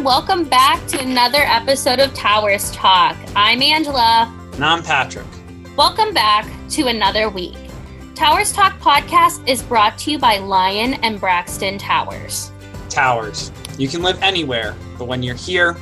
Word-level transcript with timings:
everyone. 0.00 0.14
Welcome 0.14 0.44
back 0.44 0.86
to 0.88 1.00
another 1.00 1.42
episode 1.42 2.00
of 2.00 2.14
Towers 2.14 2.70
Talk. 2.70 3.16
I'm 3.36 3.60
Angela. 3.60 4.32
And 4.54 4.64
I'm 4.64 4.82
Patrick. 4.82 5.26
Welcome 5.76 6.14
back 6.14 6.48
to 6.70 6.86
another 6.86 7.28
week. 7.28 7.58
Towers 8.14 8.50
Talk 8.50 8.78
podcast 8.80 9.46
is 9.46 9.62
brought 9.62 9.98
to 9.98 10.12
you 10.12 10.18
by 10.18 10.38
Lyon 10.38 10.94
and 10.94 11.20
Braxton 11.20 11.76
Towers. 11.76 12.50
Towers. 12.88 13.52
You 13.78 13.88
can 13.88 14.02
live 14.02 14.20
anywhere, 14.22 14.74
but 14.98 15.06
when 15.06 15.22
you're 15.22 15.34
here, 15.34 15.76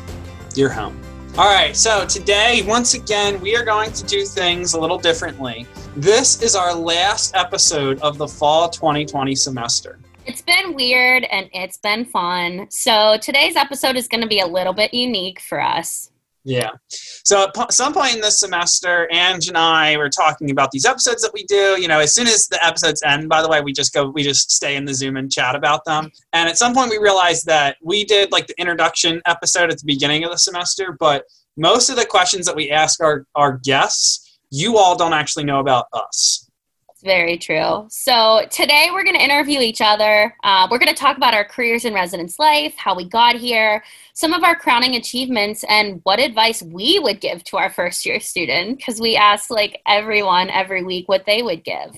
you're 0.57 0.69
home. 0.69 1.00
All 1.37 1.53
right, 1.53 1.77
so 1.77 2.05
today, 2.05 2.62
once 2.66 2.95
again, 2.95 3.41
we 3.41 3.55
are 3.55 3.64
going 3.64 3.93
to 3.93 4.05
do 4.05 4.25
things 4.25 4.75
a 4.75 4.80
little 4.80 4.98
differently. 4.98 5.64
This 5.96 6.43
is 6.43 6.57
our 6.57 6.75
last 6.75 7.37
episode 7.37 8.00
of 8.00 8.19
the 8.19 8.27
fall 8.27 8.69
2020 8.69 9.37
semester. 9.37 10.00
It's 10.29 10.42
been 10.42 10.74
weird 10.74 11.24
and 11.32 11.48
it's 11.55 11.78
been 11.78 12.05
fun. 12.05 12.66
So 12.70 13.16
today's 13.16 13.56
episode 13.56 13.96
is 13.96 14.09
going 14.09 14.20
to 14.20 14.27
be 14.27 14.41
a 14.41 14.46
little 14.46 14.74
bit 14.74 14.92
unique 14.92 15.41
for 15.41 15.59
us. 15.59 16.10
Yeah. 16.45 16.73
So 16.88 17.46
at 17.59 17.73
some 17.73 17.95
point 17.95 18.14
in 18.14 18.20
this 18.20 18.38
semester, 18.38 19.09
Ange 19.10 19.48
and 19.48 19.56
I 19.56 19.96
were 19.96 20.10
talking 20.10 20.50
about 20.50 20.70
these 20.70 20.84
episodes 20.84 21.22
that 21.22 21.33
we 21.33 21.45
do. 21.45 21.80
You 21.80 21.88
know, 21.88 21.98
as 22.00 22.14
soon 22.14 22.27
as 22.27 22.46
the 22.46 22.62
episodes 22.62 23.02
end, 23.06 23.30
by 23.30 23.41
the 23.41 23.48
way, 23.48 23.62
we 23.62 23.72
just 23.72 23.95
go, 23.95 24.10
we 24.10 24.22
just 24.22 24.50
stay 24.50 24.77
in 24.77 24.84
the 24.84 24.92
Zoom 24.92 25.16
and 25.16 25.33
chat 25.33 25.55
about 25.55 25.86
them. 25.86 26.10
And 26.34 26.47
at 26.47 26.58
some 26.58 26.74
point, 26.74 26.91
we 26.91 26.98
realized 26.98 27.47
that 27.47 27.78
we 27.83 28.05
did 28.05 28.30
like 28.30 28.48
the 28.48 28.60
introduction 28.60 29.22
episode 29.24 29.72
at 29.72 29.78
the 29.78 29.86
beginning 29.86 30.24
of 30.24 30.30
the 30.30 30.38
semester, 30.38 30.95
but 31.00 31.24
most 31.56 31.88
of 31.88 31.97
the 31.97 32.05
questions 32.05 32.45
that 32.45 32.55
we 32.55 32.70
ask 32.70 33.02
our, 33.02 33.24
our 33.34 33.58
guests, 33.64 34.38
you 34.50 34.77
all 34.77 34.95
don't 34.95 35.14
actually 35.14 35.45
know 35.45 35.60
about 35.60 35.86
us. 35.95 36.48
It's 36.98 37.05
very 37.05 37.38
true. 37.38 37.87
So 37.88 38.45
today 38.51 38.88
we're 38.93 39.05
going 39.05 39.15
to 39.15 39.23
interview 39.23 39.61
each 39.61 39.80
other. 39.80 40.34
Uh, 40.43 40.66
we're 40.69 40.80
going 40.80 40.93
to 40.93 41.01
talk 41.01 41.16
about 41.16 41.33
our 41.33 41.45
careers 41.45 41.84
in 41.84 41.95
residence 41.95 42.41
life, 42.41 42.75
how 42.77 42.97
we 42.97 43.05
got 43.05 43.37
here, 43.37 43.84
some 44.14 44.33
of 44.33 44.42
our 44.42 44.56
crowning 44.56 44.97
achievements, 44.97 45.64
and 45.69 46.00
what 46.03 46.19
advice 46.19 46.61
we 46.61 46.98
would 46.98 47.20
give 47.20 47.45
to 47.45 47.56
our 47.56 47.70
first 47.70 48.05
year 48.05 48.19
student 48.19 48.78
because 48.78 49.00
we 49.00 49.14
ask 49.14 49.48
like 49.48 49.81
everyone 49.87 50.50
every 50.50 50.83
week 50.83 51.09
what 51.09 51.25
they 51.25 51.41
would 51.41 51.62
give. 51.62 51.95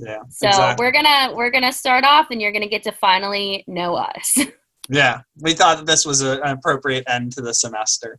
Yeah. 0.00 0.22
So 0.28 0.48
exactly. 0.48 0.84
we're 0.84 0.90
gonna 0.90 1.36
we're 1.36 1.50
gonna 1.52 1.72
start 1.72 2.02
off, 2.02 2.32
and 2.32 2.42
you're 2.42 2.50
gonna 2.50 2.66
get 2.66 2.82
to 2.82 2.92
finally 2.92 3.62
know 3.68 3.94
us. 3.94 4.36
yeah, 4.90 5.20
we 5.40 5.54
thought 5.54 5.76
that 5.76 5.86
this 5.86 6.04
was 6.04 6.20
a, 6.20 6.40
an 6.40 6.48
appropriate 6.58 7.04
end 7.06 7.30
to 7.34 7.42
the 7.42 7.54
semester. 7.54 8.18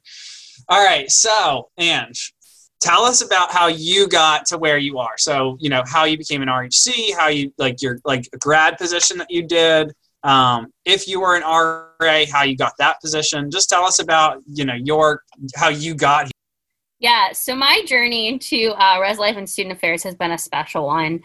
All 0.69 0.86
right, 0.86 1.12
so 1.12 1.69
Ange, 1.78 2.34
tell 2.84 3.03
us 3.03 3.22
about 3.22 3.52
how 3.52 3.67
you 3.67 4.08
got 4.08 4.45
to 4.48 4.58
where 4.58 4.78
you 4.78 5.00
are. 5.00 5.17
So 5.17 5.58
you 5.59 5.70
know 5.70 5.84
how 5.88 6.03
you 6.03 6.17
became 6.17 6.42
an 6.42 6.50
rhc 6.50 7.16
how 7.16 7.30
you 7.30 7.53
like 7.58 7.81
your 7.81 8.00
like 8.03 8.28
grad 8.40 8.78
position 8.78 9.17
that 9.17 9.31
you 9.31 9.44
did. 9.48 9.94
Um, 10.23 10.72
if 10.86 11.08
you 11.08 11.20
were 11.22 11.36
an 11.36 11.44
ra 11.44 12.25
how 12.31 12.44
you 12.44 12.56
got 12.58 12.73
that 12.80 13.00
position. 13.02 13.50
Just 13.50 13.70
tell 13.70 13.86
us 13.86 14.00
about 14.00 14.44
you 14.45 14.66
know 14.66 14.75
your 14.75 15.23
how 15.56 15.70
you 15.70 15.95
got 15.95 16.25
here. 16.25 16.31
Yeah 17.00 17.31
so 17.31 17.56
my 17.56 17.84
journey 17.86 18.38
to 18.38 18.72
uh, 18.72 19.00
res 19.00 19.18
life 19.18 19.38
and 19.38 19.50
student 19.50 19.75
affairs 19.75 20.03
has 20.03 20.16
been 20.16 20.31
a 20.31 20.38
special 20.38 20.86
one 20.86 21.22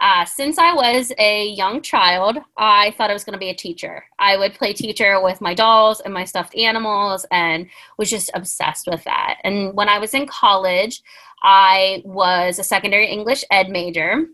uh, 0.00 0.24
since 0.24 0.58
I 0.58 0.72
was 0.74 1.12
a 1.18 1.48
young 1.48 1.82
child, 1.82 2.38
I 2.56 2.92
thought 2.92 3.10
I 3.10 3.12
was 3.12 3.24
going 3.24 3.34
to 3.34 3.38
be 3.38 3.50
a 3.50 3.54
teacher. 3.54 4.04
I 4.18 4.36
would 4.36 4.54
play 4.54 4.72
teacher 4.72 5.20
with 5.22 5.40
my 5.40 5.54
dolls 5.54 6.00
and 6.00 6.12
my 6.12 6.24
stuffed 6.24 6.56
animals 6.56 7.26
and 7.30 7.68
was 7.98 8.10
just 8.10 8.30
obsessed 8.34 8.86
with 8.90 9.04
that. 9.04 9.38
And 9.44 9.74
when 9.74 9.88
I 9.88 9.98
was 9.98 10.14
in 10.14 10.26
college, 10.26 11.02
I 11.42 12.02
was 12.04 12.58
a 12.58 12.64
secondary 12.64 13.06
English 13.06 13.44
ed 13.50 13.68
major. 13.68 14.26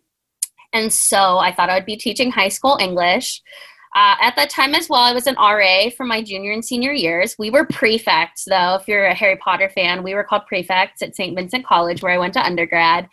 And 0.73 0.93
so 0.93 1.39
I 1.39 1.53
thought 1.53 1.71
I 1.71 1.75
would 1.75 1.87
be 1.87 1.97
teaching 1.97 2.31
high 2.31 2.51
school 2.51 2.79
English. 2.81 3.43
Uh, 3.97 4.15
at 4.21 4.37
that 4.37 4.51
time 4.51 4.75
as 4.75 4.89
well, 4.89 5.01
I 5.01 5.13
was 5.13 5.27
an 5.27 5.35
RA 5.37 5.91
for 5.97 6.05
my 6.05 6.23
junior 6.23 6.53
and 6.53 6.65
senior 6.65 6.93
years. 6.93 7.35
We 7.39 7.51
were 7.51 7.65
prefects, 7.67 8.45
though. 8.45 8.77
If 8.81 8.87
you're 8.87 9.07
a 9.07 9.15
Harry 9.15 9.37
Potter 9.37 9.71
fan, 9.71 10.03
we 10.03 10.15
were 10.15 10.25
called 10.25 10.47
prefects 10.47 11.03
at 11.03 11.17
St. 11.17 11.35
Vincent 11.35 11.67
College, 11.67 12.03
where 12.03 12.13
I 12.13 12.19
went 12.19 12.35
to 12.35 12.45
undergrad. 12.45 13.09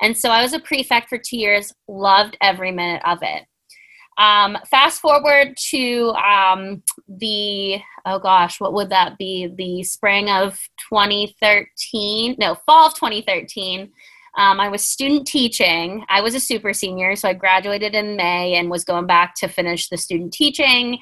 And 0.00 0.16
so 0.16 0.30
I 0.30 0.42
was 0.42 0.52
a 0.52 0.60
prefect 0.60 1.08
for 1.08 1.18
two 1.18 1.36
years, 1.36 1.72
loved 1.88 2.36
every 2.40 2.72
minute 2.72 3.02
of 3.04 3.18
it. 3.22 3.44
Um, 4.18 4.58
fast 4.70 5.00
forward 5.00 5.56
to 5.70 6.10
um, 6.10 6.82
the, 7.08 7.78
oh 8.04 8.18
gosh, 8.18 8.60
what 8.60 8.74
would 8.74 8.90
that 8.90 9.16
be? 9.16 9.48
The 9.56 9.82
spring 9.82 10.28
of 10.28 10.60
2013, 10.90 12.36
no, 12.38 12.56
fall 12.66 12.88
of 12.88 12.94
2013. 12.94 13.90
Um, 14.36 14.60
I 14.60 14.68
was 14.68 14.86
student 14.86 15.26
teaching. 15.26 16.04
I 16.08 16.20
was 16.20 16.34
a 16.34 16.40
super 16.40 16.72
senior, 16.72 17.16
so 17.16 17.28
I 17.28 17.34
graduated 17.34 17.94
in 17.94 18.16
May 18.16 18.54
and 18.54 18.70
was 18.70 18.84
going 18.84 19.06
back 19.06 19.34
to 19.36 19.48
finish 19.48 19.88
the 19.88 19.96
student 19.96 20.32
teaching. 20.32 20.98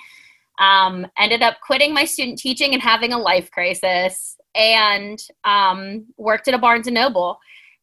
Um, 0.61 1.07
ended 1.19 1.43
up 1.43 1.59
quitting 1.65 1.93
my 1.93 2.05
student 2.05 2.39
teaching 2.39 2.73
and 2.73 2.83
having 2.83 3.13
a 3.13 3.19
life 3.19 3.51
crisis 3.51 4.37
and 4.55 5.19
um, 5.45 6.07
worked 6.17 6.49
at 6.49 6.55
a 6.55 6.59
Barnes 6.59 6.87
and 6.87 6.95
Noble. 6.95 7.39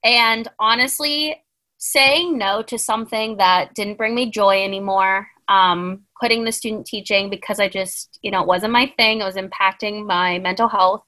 And 0.05 0.47
honestly, 0.59 1.43
saying 1.77 2.37
no 2.37 2.61
to 2.61 2.77
something 2.77 3.37
that 3.37 3.73
didn't 3.73 3.97
bring 3.97 4.15
me 4.15 4.29
joy 4.29 4.63
anymore, 4.63 5.27
um, 5.49 6.03
quitting 6.15 6.45
the 6.45 6.51
student 6.51 6.85
teaching 6.85 7.29
because 7.29 7.59
I 7.59 7.67
just, 7.67 8.19
you 8.21 8.31
know, 8.31 8.41
it 8.41 8.47
wasn't 8.47 8.71
my 8.71 8.93
thing. 8.97 9.19
It 9.19 9.25
was 9.25 9.35
impacting 9.35 10.05
my 10.05 10.39
mental 10.39 10.69
health. 10.69 11.03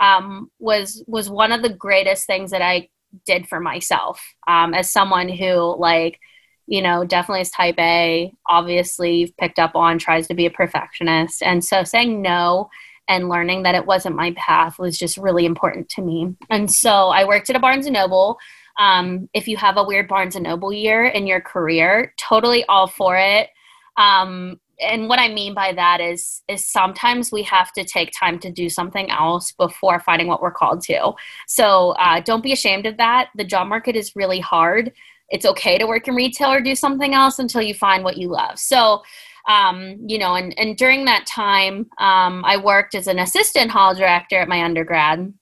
Um, 0.00 0.50
was 0.58 1.02
was 1.06 1.30
one 1.30 1.52
of 1.52 1.62
the 1.62 1.72
greatest 1.72 2.26
things 2.26 2.50
that 2.50 2.62
I 2.62 2.88
did 3.24 3.48
for 3.48 3.60
myself 3.60 4.20
um, 4.46 4.74
as 4.74 4.92
someone 4.92 5.28
who 5.28 5.74
like 5.78 6.20
you 6.66 6.82
know 6.82 7.04
definitely 7.04 7.40
is 7.40 7.50
type 7.50 7.78
a 7.78 8.32
obviously 8.48 9.34
picked 9.38 9.58
up 9.58 9.74
on 9.74 9.98
tries 9.98 10.26
to 10.28 10.34
be 10.34 10.46
a 10.46 10.50
perfectionist 10.50 11.42
and 11.42 11.64
so 11.64 11.84
saying 11.84 12.20
no 12.20 12.68
and 13.08 13.28
learning 13.28 13.62
that 13.62 13.74
it 13.74 13.86
wasn't 13.86 14.16
my 14.16 14.32
path 14.36 14.78
was 14.78 14.98
just 14.98 15.16
really 15.16 15.46
important 15.46 15.88
to 15.90 16.02
me. 16.02 16.34
And 16.50 16.70
so 16.70 17.08
I 17.08 17.24
worked 17.24 17.50
at 17.50 17.56
a 17.56 17.60
Barnes 17.60 17.86
and 17.86 17.94
Noble. 17.94 18.38
Um, 18.78 19.28
if 19.32 19.48
you 19.48 19.56
have 19.56 19.76
a 19.76 19.84
weird 19.84 20.08
Barnes 20.08 20.36
and 20.36 20.44
Noble 20.44 20.72
year 20.72 21.04
in 21.04 21.26
your 21.26 21.40
career, 21.40 22.12
totally 22.18 22.64
all 22.66 22.86
for 22.86 23.16
it. 23.16 23.48
Um, 23.96 24.60
and 24.80 25.08
what 25.08 25.18
I 25.18 25.28
mean 25.28 25.54
by 25.54 25.72
that 25.72 26.00
is 26.00 26.42
is 26.48 26.66
sometimes 26.66 27.32
we 27.32 27.42
have 27.44 27.72
to 27.72 27.84
take 27.84 28.12
time 28.18 28.38
to 28.40 28.50
do 28.50 28.68
something 28.68 29.10
else 29.10 29.52
before 29.52 30.00
finding 30.00 30.26
what 30.26 30.42
we're 30.42 30.50
called 30.50 30.82
to. 30.82 31.12
So 31.46 31.90
uh, 31.92 32.20
don't 32.20 32.42
be 32.42 32.52
ashamed 32.52 32.86
of 32.86 32.96
that. 32.98 33.30
The 33.36 33.44
job 33.44 33.68
market 33.68 33.96
is 33.96 34.14
really 34.14 34.40
hard. 34.40 34.92
It's 35.30 35.46
okay 35.46 35.78
to 35.78 35.86
work 35.86 36.08
in 36.08 36.14
retail 36.14 36.52
or 36.52 36.60
do 36.60 36.74
something 36.74 37.14
else 37.14 37.38
until 37.38 37.62
you 37.62 37.74
find 37.74 38.04
what 38.04 38.16
you 38.16 38.28
love. 38.28 38.58
So 38.58 39.02
um, 39.46 39.96
you 40.06 40.18
know, 40.18 40.34
and, 40.34 40.58
and 40.58 40.76
during 40.76 41.04
that 41.04 41.26
time, 41.26 41.88
um, 41.98 42.44
I 42.44 42.56
worked 42.56 42.94
as 42.94 43.06
an 43.06 43.18
assistant 43.18 43.70
hall 43.70 43.94
director 43.94 44.36
at 44.38 44.48
my 44.48 44.62
undergrad. 44.62 45.32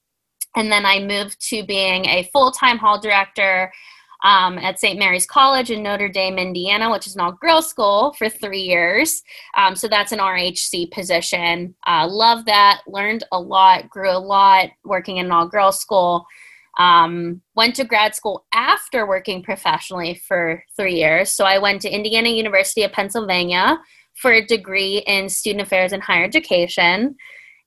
And 0.56 0.70
then 0.70 0.86
I 0.86 1.00
moved 1.00 1.40
to 1.48 1.64
being 1.64 2.06
a 2.06 2.28
full 2.32 2.52
time 2.52 2.78
hall 2.78 3.00
director 3.00 3.72
um, 4.24 4.58
at 4.58 4.80
St. 4.80 4.98
Mary's 4.98 5.26
College 5.26 5.70
in 5.70 5.82
Notre 5.82 6.08
Dame, 6.08 6.38
Indiana, 6.38 6.90
which 6.90 7.06
is 7.06 7.14
an 7.14 7.20
all 7.20 7.32
girls 7.32 7.68
school 7.68 8.14
for 8.18 8.28
three 8.28 8.62
years. 8.62 9.22
Um, 9.56 9.76
so 9.76 9.86
that's 9.86 10.12
an 10.12 10.18
RHC 10.18 10.90
position. 10.90 11.74
Uh, 11.86 12.06
love 12.08 12.46
that, 12.46 12.82
learned 12.86 13.24
a 13.32 13.40
lot, 13.40 13.90
grew 13.90 14.10
a 14.10 14.18
lot 14.18 14.70
working 14.84 15.18
in 15.18 15.26
an 15.26 15.32
all 15.32 15.46
girls 15.46 15.78
school. 15.78 16.26
Um, 16.78 17.40
went 17.54 17.76
to 17.76 17.84
grad 17.84 18.14
school 18.14 18.46
after 18.52 19.06
working 19.06 19.42
professionally 19.42 20.14
for 20.26 20.62
three 20.76 20.94
years. 20.94 21.32
So 21.32 21.44
I 21.44 21.58
went 21.58 21.82
to 21.82 21.90
Indiana 21.90 22.30
University 22.30 22.82
of 22.82 22.92
Pennsylvania 22.92 23.78
for 24.14 24.32
a 24.32 24.44
degree 24.44 24.98
in 25.06 25.28
student 25.28 25.62
affairs 25.62 25.92
and 25.92 26.02
higher 26.02 26.24
education. 26.24 27.16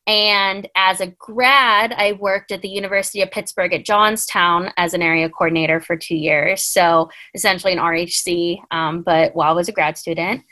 And 0.07 0.69
as 0.75 1.01
a 1.01 1.07
grad, 1.19 1.91
I 1.91 2.13
worked 2.13 2.51
at 2.53 2.61
the 2.61 2.69
University 2.69 3.21
of 3.21 3.29
Pittsburgh 3.29 3.73
at 3.73 3.85
Johnstown 3.85 4.71
as 4.77 4.93
an 4.93 5.01
area 5.01 5.29
coordinator 5.29 5.81
for 5.81 5.97
two 5.97 6.15
years. 6.15 6.63
So 6.63 7.09
essentially 7.35 7.73
an 7.73 7.79
RHC, 7.79 8.59
um, 8.71 9.03
but 9.03 9.35
while 9.35 9.51
I 9.51 9.55
was 9.55 9.67
a 9.67 9.73
grad 9.73 9.97
student. 9.97 10.43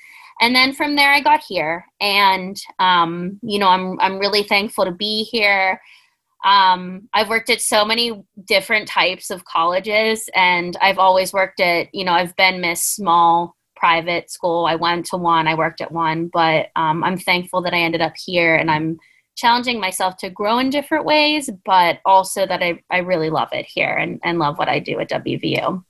And 0.41 0.53
then 0.53 0.73
from 0.73 0.97
there, 0.97 1.13
I 1.13 1.21
got 1.21 1.41
here. 1.47 1.85
And, 2.01 2.57
um, 2.79 3.39
you 3.41 3.57
know, 3.57 3.69
I'm, 3.69 3.97
I'm 4.01 4.19
really 4.19 4.43
thankful 4.43 4.83
to 4.83 4.91
be 4.91 5.23
here. 5.23 5.79
Um, 6.45 7.09
I've 7.11 7.27
worked 7.27 7.49
at 7.49 7.59
so 7.59 7.83
many 7.83 8.23
different 8.45 8.87
types 8.87 9.31
of 9.31 9.43
colleges, 9.45 10.29
and 10.35 10.77
I've 10.79 10.99
always 10.99 11.33
worked 11.33 11.59
at, 11.59 11.93
you 11.93 12.05
know, 12.05 12.13
I've 12.13 12.35
been 12.35 12.61
Miss 12.61 12.83
Small 12.83 13.55
private 13.75 14.31
school. 14.31 14.65
I 14.65 14.75
went 14.75 15.07
to 15.07 15.17
one, 15.17 15.47
I 15.47 15.55
worked 15.55 15.81
at 15.81 15.91
one, 15.91 16.29
but 16.31 16.67
um, 16.75 17.03
I'm 17.03 17.17
thankful 17.17 17.61
that 17.63 17.73
I 17.73 17.79
ended 17.79 18.01
up 18.01 18.13
here 18.15 18.55
and 18.55 18.71
I'm 18.71 18.97
challenging 19.35 19.79
myself 19.79 20.17
to 20.17 20.29
grow 20.29 20.59
in 20.59 20.69
different 20.69 21.03
ways, 21.03 21.49
but 21.65 21.99
also 22.05 22.45
that 22.45 22.63
I, 22.63 22.81
I 22.89 22.99
really 22.99 23.29
love 23.29 23.49
it 23.51 23.65
here 23.65 23.93
and, 23.93 24.19
and 24.23 24.39
love 24.39 24.57
what 24.57 24.69
I 24.69 24.79
do 24.79 24.99
at 24.99 25.09
WVU. 25.09 25.83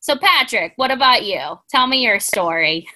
So, 0.00 0.16
Patrick, 0.16 0.74
what 0.76 0.90
about 0.90 1.24
you? 1.24 1.40
Tell 1.70 1.86
me 1.86 2.02
your 2.02 2.20
story. 2.20 2.86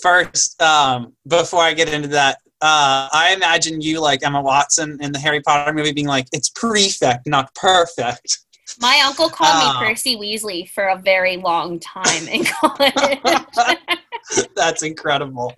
First, 0.00 0.60
um, 0.62 1.14
before 1.26 1.62
I 1.62 1.74
get 1.74 1.92
into 1.92 2.08
that, 2.08 2.38
uh, 2.62 3.08
I 3.12 3.32
imagine 3.34 3.80
you 3.80 4.00
like 4.00 4.24
Emma 4.24 4.40
Watson 4.42 4.98
in 5.00 5.12
the 5.12 5.18
Harry 5.18 5.40
Potter 5.40 5.72
movie 5.72 5.92
being 5.92 6.06
like, 6.06 6.26
it's 6.32 6.50
prefect, 6.50 7.26
not 7.26 7.54
perfect. 7.54 8.38
My 8.80 9.02
uncle 9.04 9.28
called 9.28 9.62
uh, 9.62 9.80
me. 9.80 9.86
Percy 9.86 10.16
Weasley 10.16 10.68
for 10.68 10.88
a 10.88 10.96
very 10.96 11.36
long 11.36 11.80
time 11.80 12.28
in 12.28 12.44
college. 12.44 12.92
That's 14.56 14.82
incredible. 14.82 15.54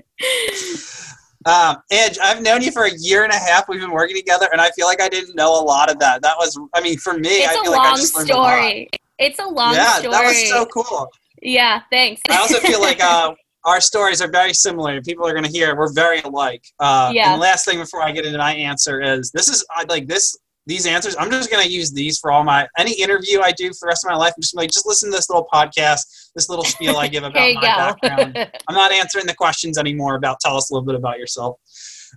Um, 1.44 1.76
Ange, 1.90 2.18
I've 2.22 2.42
known 2.42 2.62
you 2.62 2.70
for 2.70 2.84
a 2.84 2.92
year 2.98 3.24
and 3.24 3.32
a 3.32 3.36
half. 3.36 3.68
We've 3.68 3.80
been 3.80 3.90
working 3.90 4.16
together, 4.16 4.48
and 4.52 4.60
I 4.60 4.70
feel 4.70 4.86
like 4.86 5.00
I 5.00 5.08
didn't 5.08 5.34
know 5.34 5.60
a 5.60 5.62
lot 5.62 5.90
of 5.90 5.98
that. 5.98 6.22
That 6.22 6.36
was, 6.38 6.58
I 6.74 6.80
mean, 6.80 6.98
for 6.98 7.18
me, 7.18 7.40
it's 7.40 7.48
I 7.48 7.62
feel 7.62 7.72
like 7.72 7.80
I 7.80 7.96
just 7.96 8.16
learned 8.16 8.30
a 8.30 8.36
lot. 8.36 8.58
story. 8.58 8.90
It's 9.18 9.38
a 9.38 9.46
long 9.46 9.74
yeah, 9.74 9.98
story. 9.98 10.12
that 10.12 10.24
was 10.24 10.48
so 10.48 10.66
cool. 10.66 11.08
Yeah, 11.42 11.82
thanks. 11.90 12.22
I 12.30 12.36
also 12.38 12.60
feel 12.60 12.80
like 12.80 13.00
uh, 13.04 13.34
our 13.64 13.80
stories 13.80 14.20
are 14.20 14.30
very 14.30 14.52
similar. 14.54 15.00
People 15.02 15.26
are 15.26 15.32
going 15.32 15.44
to 15.44 15.50
hear 15.50 15.76
we're 15.76 15.92
very 15.92 16.20
alike. 16.20 16.64
Uh, 16.80 17.10
Yeah. 17.14 17.32
And 17.32 17.40
the 17.40 17.42
last 17.42 17.64
thing 17.64 17.78
before 17.78 18.02
I 18.02 18.12
get 18.12 18.24
into 18.26 18.38
my 18.38 18.54
answer 18.54 19.00
is 19.00 19.30
this 19.30 19.48
is 19.48 19.64
I 19.70 19.84
like 19.88 20.06
this 20.06 20.36
these 20.66 20.86
answers. 20.86 21.16
I'm 21.18 21.30
just 21.30 21.50
going 21.50 21.64
to 21.64 21.70
use 21.70 21.92
these 21.92 22.18
for 22.18 22.30
all 22.30 22.44
my 22.44 22.68
any 22.78 22.92
interview 22.92 23.40
I 23.40 23.52
do 23.52 23.68
for 23.70 23.78
the 23.82 23.86
rest 23.88 24.04
of 24.04 24.10
my 24.10 24.16
life. 24.16 24.32
I'm 24.36 24.42
just 24.42 24.54
gonna, 24.54 24.64
like 24.64 24.70
just 24.70 24.86
listen 24.86 25.10
to 25.10 25.16
this 25.16 25.28
little 25.28 25.48
podcast, 25.52 26.30
this 26.34 26.48
little 26.48 26.64
spiel 26.64 26.96
I 26.96 27.08
give 27.08 27.24
about 27.24 27.54
my 27.54 27.60
background. 27.60 28.36
I'm 28.68 28.74
not 28.74 28.92
answering 28.92 29.26
the 29.26 29.34
questions 29.34 29.76
anymore 29.78 30.14
about 30.14 30.38
tell 30.40 30.56
us 30.56 30.70
a 30.70 30.74
little 30.74 30.86
bit 30.86 30.94
about 30.94 31.18
yourself. 31.18 31.58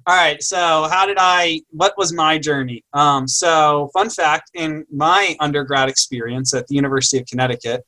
All 0.08 0.16
right, 0.16 0.44
so 0.44 0.88
how 0.92 1.06
did 1.06 1.18
I 1.20 1.62
what 1.70 1.94
was 1.98 2.12
my 2.14 2.38
journey? 2.38 2.84
Um, 2.94 3.28
so 3.28 3.90
fun 3.94 4.10
fact 4.10 4.52
in 4.54 4.86
my 4.92 5.38
undergrad 5.40 5.88
experience 5.90 6.54
at 6.54 6.68
the 6.68 6.76
University 6.76 7.18
of 7.18 7.26
Connecticut, 7.28 7.82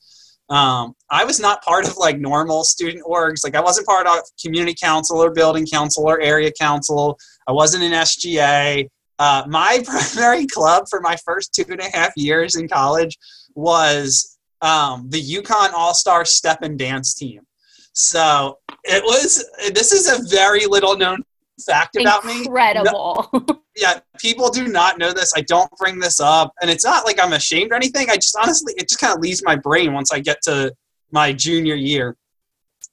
um, 0.50 0.96
I 1.10 1.26
was 1.26 1.40
not 1.40 1.62
part 1.64 1.88
of 1.88 1.98
like 1.98 2.20
normal 2.20 2.64
student 2.64 3.04
orgs. 3.04 3.44
Like 3.44 3.56
I 3.56 3.62
wasn't 3.62 3.88
part 3.88 4.08
of 4.08 4.20
community 4.42 4.76
council 4.82 5.22
or 5.22 5.32
building 5.32 5.66
council 5.66 6.06
or 6.06 6.22
area 6.22 6.52
council. 6.52 7.18
I 7.48 7.52
wasn't 7.52 7.84
in 7.84 7.92
SGA. 7.92 8.90
Uh, 9.20 9.44
my 9.48 9.84
primary 9.86 10.46
club 10.48 10.86
for 10.90 11.02
my 11.02 11.18
first 11.26 11.54
two 11.54 11.66
and 11.70 11.82
a 11.82 11.90
half 11.98 12.12
years 12.16 12.56
in 12.56 12.68
college 12.68 13.18
was 13.56 14.38
um, 14.62 15.10
the 15.10 15.22
UConn 15.22 15.74
All 15.74 15.94
Star 15.94 16.24
Step 16.24 16.62
and 16.62 16.80
Dance 16.80 17.14
team. 17.14 17.42
So 17.94 18.60
it 18.84 19.04
was. 19.04 19.44
This 19.74 19.92
is 19.92 20.08
a 20.08 20.30
very 20.30 20.66
little 20.66 20.96
known 20.96 21.24
fact 21.66 21.96
about 21.96 22.26
me. 22.26 22.44
Incredible. 22.44 23.30
Yeah, 23.80 24.00
people 24.18 24.50
do 24.50 24.68
not 24.68 24.98
know 24.98 25.14
this. 25.14 25.34
I 25.36 25.42
don't 25.42 25.70
bring 25.78 26.00
this 26.00 26.20
up, 26.20 26.52
and 26.64 26.72
it's 26.72 26.84
not 26.84 27.06
like 27.06 27.24
I'm 27.24 27.34
ashamed 27.34 27.72
or 27.72 27.76
anything. 27.76 28.10
I 28.10 28.16
just 28.16 28.36
honestly, 28.36 28.74
it 28.76 28.90
just 28.90 29.00
kind 29.00 29.14
of 29.14 29.22
leaves 29.22 29.44
my 29.46 29.56
brain 29.56 29.94
once 29.94 30.12
I 30.12 30.20
get 30.20 30.42
to 30.46 30.74
my 31.12 31.32
junior 31.32 31.76
year. 31.76 32.18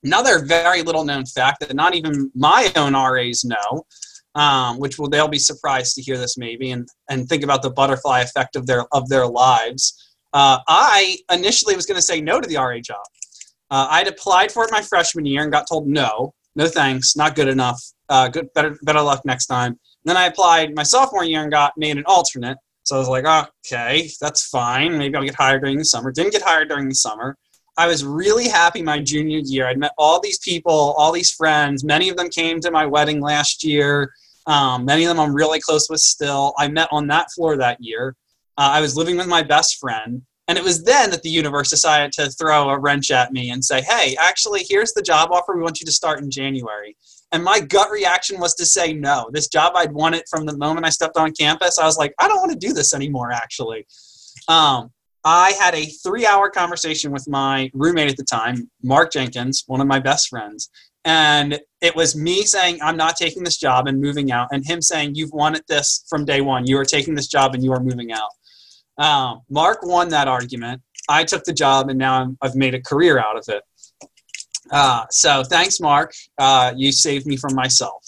Another 0.02 0.44
very 0.44 0.82
little 0.82 1.02
known 1.02 1.25
fact 1.25 1.61
that 1.61 1.75
not 1.75 1.94
even 1.94 2.31
my 2.34 2.70
own 2.76 2.93
RAs 2.93 3.46
know, 3.46 3.87
um, 4.34 4.78
which 4.78 4.99
will 4.99 5.08
they'll 5.08 5.26
be 5.26 5.38
surprised 5.38 5.94
to 5.94 6.02
hear 6.02 6.19
this 6.19 6.37
maybe, 6.37 6.72
and 6.72 6.87
and 7.08 7.26
think 7.31 7.44
about 7.44 7.62
the 7.62 7.70
butterfly 7.70 8.20
effect 8.20 8.55
of 8.55 8.66
their 8.66 8.84
of 8.93 9.08
their 9.08 9.26
lives. 9.26 10.14
Uh, 10.34 10.58
I 10.69 11.16
initially 11.32 11.76
was 11.76 11.87
going 11.87 11.96
to 11.96 12.02
say 12.02 12.20
no 12.20 12.43
to 12.43 12.46
the 12.46 12.56
RA 12.56 12.78
job. 12.81 13.06
Uh, 13.70 13.87
I'd 13.90 14.08
applied 14.08 14.52
for 14.52 14.64
it 14.64 14.70
my 14.70 14.82
freshman 14.82 15.25
year 15.25 15.43
and 15.43 15.52
got 15.52 15.66
told 15.66 15.88
no, 15.88 16.34
no 16.56 16.66
thanks, 16.66 17.16
not 17.16 17.34
good 17.34 17.49
enough. 17.49 17.81
Uh, 18.08 18.28
good, 18.28 18.52
better, 18.54 18.76
better 18.82 19.00
luck 19.00 19.22
next 19.24 19.46
time. 19.46 19.72
And 19.72 19.78
then 20.04 20.16
I 20.16 20.26
applied 20.26 20.74
my 20.74 20.82
sophomore 20.82 21.24
year 21.24 21.42
and 21.42 21.50
got 21.50 21.72
made 21.76 21.96
an 21.96 22.04
alternate. 22.06 22.58
So 22.82 22.96
I 22.96 22.98
was 22.98 23.08
like, 23.08 23.24
okay, 23.66 24.10
that's 24.20 24.46
fine. 24.46 24.98
Maybe 24.98 25.16
I'll 25.16 25.24
get 25.24 25.34
hired 25.34 25.62
during 25.62 25.78
the 25.78 25.84
summer. 25.84 26.12
Didn't 26.12 26.32
get 26.32 26.42
hired 26.42 26.68
during 26.68 26.88
the 26.88 26.94
summer. 26.94 27.36
I 27.76 27.86
was 27.86 28.04
really 28.04 28.46
happy 28.46 28.82
my 28.82 29.00
junior 29.00 29.38
year. 29.38 29.66
I'd 29.66 29.78
met 29.78 29.92
all 29.98 30.20
these 30.20 30.38
people, 30.38 30.94
all 30.96 31.10
these 31.10 31.32
friends. 31.32 31.82
Many 31.82 32.08
of 32.08 32.16
them 32.16 32.28
came 32.28 32.60
to 32.60 32.70
my 32.70 32.86
wedding 32.86 33.20
last 33.20 33.64
year. 33.64 34.12
Um, 34.46 34.84
many 34.84 35.04
of 35.04 35.08
them 35.08 35.18
I'm 35.18 35.34
really 35.34 35.60
close 35.60 35.88
with 35.88 36.00
still. 36.00 36.54
I 36.58 36.68
met 36.68 36.88
on 36.92 37.06
that 37.08 37.32
floor 37.32 37.56
that 37.56 37.78
year. 37.80 38.14
Uh, 38.58 38.70
I 38.74 38.80
was 38.80 38.96
living 38.96 39.16
with 39.16 39.26
my 39.26 39.42
best 39.42 39.78
friend. 39.78 40.22
And 40.46 40.58
it 40.58 40.62
was 40.62 40.84
then 40.84 41.10
that 41.10 41.22
the 41.22 41.30
universe 41.30 41.70
decided 41.70 42.12
to 42.12 42.30
throw 42.30 42.68
a 42.68 42.78
wrench 42.78 43.10
at 43.10 43.32
me 43.32 43.50
and 43.50 43.64
say, 43.64 43.80
hey, 43.80 44.14
actually, 44.20 44.64
here's 44.68 44.92
the 44.92 45.00
job 45.00 45.30
offer. 45.32 45.56
We 45.56 45.62
want 45.62 45.80
you 45.80 45.86
to 45.86 45.92
start 45.92 46.20
in 46.20 46.30
January. 46.30 46.96
And 47.34 47.42
my 47.42 47.58
gut 47.58 47.90
reaction 47.90 48.38
was 48.38 48.54
to 48.54 48.64
say 48.64 48.92
no. 48.92 49.28
This 49.32 49.48
job 49.48 49.72
I'd 49.75 49.90
wanted 49.90 50.22
from 50.31 50.46
the 50.46 50.56
moment 50.56 50.86
I 50.86 50.90
stepped 50.90 51.16
on 51.16 51.32
campus. 51.32 51.81
I 51.81 51.84
was 51.84 51.98
like, 51.98 52.14
I 52.20 52.28
don't 52.28 52.38
want 52.38 52.52
to 52.52 52.66
do 52.66 52.72
this 52.72 52.94
anymore, 52.94 53.32
actually. 53.32 53.88
Um, 54.46 54.92
I 55.25 55.50
had 55.58 55.75
a 55.75 55.84
three 55.84 56.26
hour 56.26 56.48
conversation 56.48 57.10
with 57.10 57.26
my 57.28 57.72
roommate 57.75 58.08
at 58.08 58.16
the 58.16 58.25
time, 58.25 58.70
Mark 58.84 59.10
Jenkins, 59.10 59.64
one 59.66 59.81
of 59.81 59.88
my 59.88 59.98
best 59.98 60.28
friends. 60.28 60.70
And 61.04 61.58
it 61.81 61.96
was 61.96 62.14
me 62.14 62.42
saying, 62.42 62.78
I'm 62.81 62.96
not 62.96 63.16
taking 63.16 63.42
this 63.42 63.56
job 63.56 63.88
and 63.88 64.00
moving 64.00 64.30
out, 64.30 64.46
and 64.52 64.64
him 64.64 64.80
saying, 64.80 65.16
You've 65.16 65.32
wanted 65.32 65.62
this 65.66 66.04
from 66.08 66.25
day 66.25 66.40
one. 66.40 66.69
You 66.69 66.78
are 66.78 66.84
taking 66.84 67.16
this 67.16 67.26
job 67.26 67.54
and 67.54 67.64
you 67.64 67.72
are 67.72 67.80
moving 67.80 68.12
out. 68.12 68.30
Um, 69.04 69.40
Mark 69.50 69.80
won 69.82 70.08
that 70.10 70.28
argument. 70.28 70.82
I 71.08 71.25
took 71.25 71.42
the 71.42 71.52
job, 71.52 71.88
and 71.88 71.98
now 71.98 72.14
I'm, 72.20 72.38
I've 72.40 72.54
made 72.54 72.75
a 72.75 72.80
career 72.80 73.19
out 73.19 73.37
of 73.37 73.44
it. 73.48 73.64
Uh, 74.70 75.05
so 75.11 75.43
thanks, 75.44 75.81
Mark. 75.81 76.12
Uh, 76.38 76.72
you 76.76 76.93
saved 76.93 77.26
me 77.26 77.37
from 77.37 77.55
myself. 77.55 78.05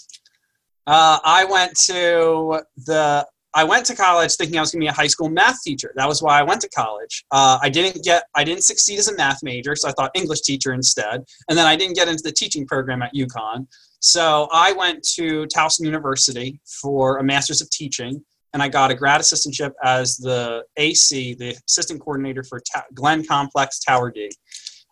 Uh, 0.85 1.19
I 1.23 1.45
went 1.45 1.77
to 1.87 2.61
the 2.85 3.27
I 3.53 3.63
went 3.63 3.85
to 3.87 3.95
college 3.95 4.35
thinking 4.35 4.57
I 4.57 4.61
was 4.61 4.71
going 4.71 4.81
to 4.81 4.85
be 4.85 4.89
a 4.89 4.93
high 4.93 5.07
school 5.07 5.29
math 5.29 5.63
teacher. 5.63 5.91
That 5.95 6.07
was 6.07 6.21
why 6.21 6.39
I 6.39 6.43
went 6.43 6.61
to 6.61 6.69
college. 6.69 7.25
Uh, 7.31 7.57
I 7.61 7.69
didn't 7.69 8.03
get 8.03 8.23
I 8.35 8.43
didn't 8.43 8.63
succeed 8.63 8.99
as 8.99 9.07
a 9.07 9.15
math 9.15 9.39
major, 9.41 9.75
so 9.75 9.89
I 9.89 9.91
thought 9.93 10.11
English 10.15 10.41
teacher 10.41 10.73
instead. 10.73 11.23
And 11.49 11.57
then 11.57 11.65
I 11.65 11.75
didn't 11.75 11.95
get 11.95 12.07
into 12.07 12.23
the 12.23 12.31
teaching 12.31 12.67
program 12.67 13.01
at 13.01 13.13
UConn. 13.13 13.65
So 13.99 14.47
I 14.51 14.73
went 14.73 15.03
to 15.15 15.47
Towson 15.47 15.85
University 15.85 16.59
for 16.81 17.17
a 17.17 17.23
master's 17.23 17.61
of 17.61 17.69
teaching, 17.71 18.23
and 18.53 18.61
I 18.61 18.69
got 18.69 18.91
a 18.91 18.95
grad 18.95 19.21
assistantship 19.21 19.71
as 19.83 20.17
the 20.17 20.63
AC, 20.77 21.33
the 21.33 21.57
assistant 21.67 21.99
coordinator 21.99 22.43
for 22.43 22.61
Ta- 22.71 22.85
Glen 22.93 23.25
Complex 23.25 23.79
Tower 23.79 24.11
D. 24.11 24.29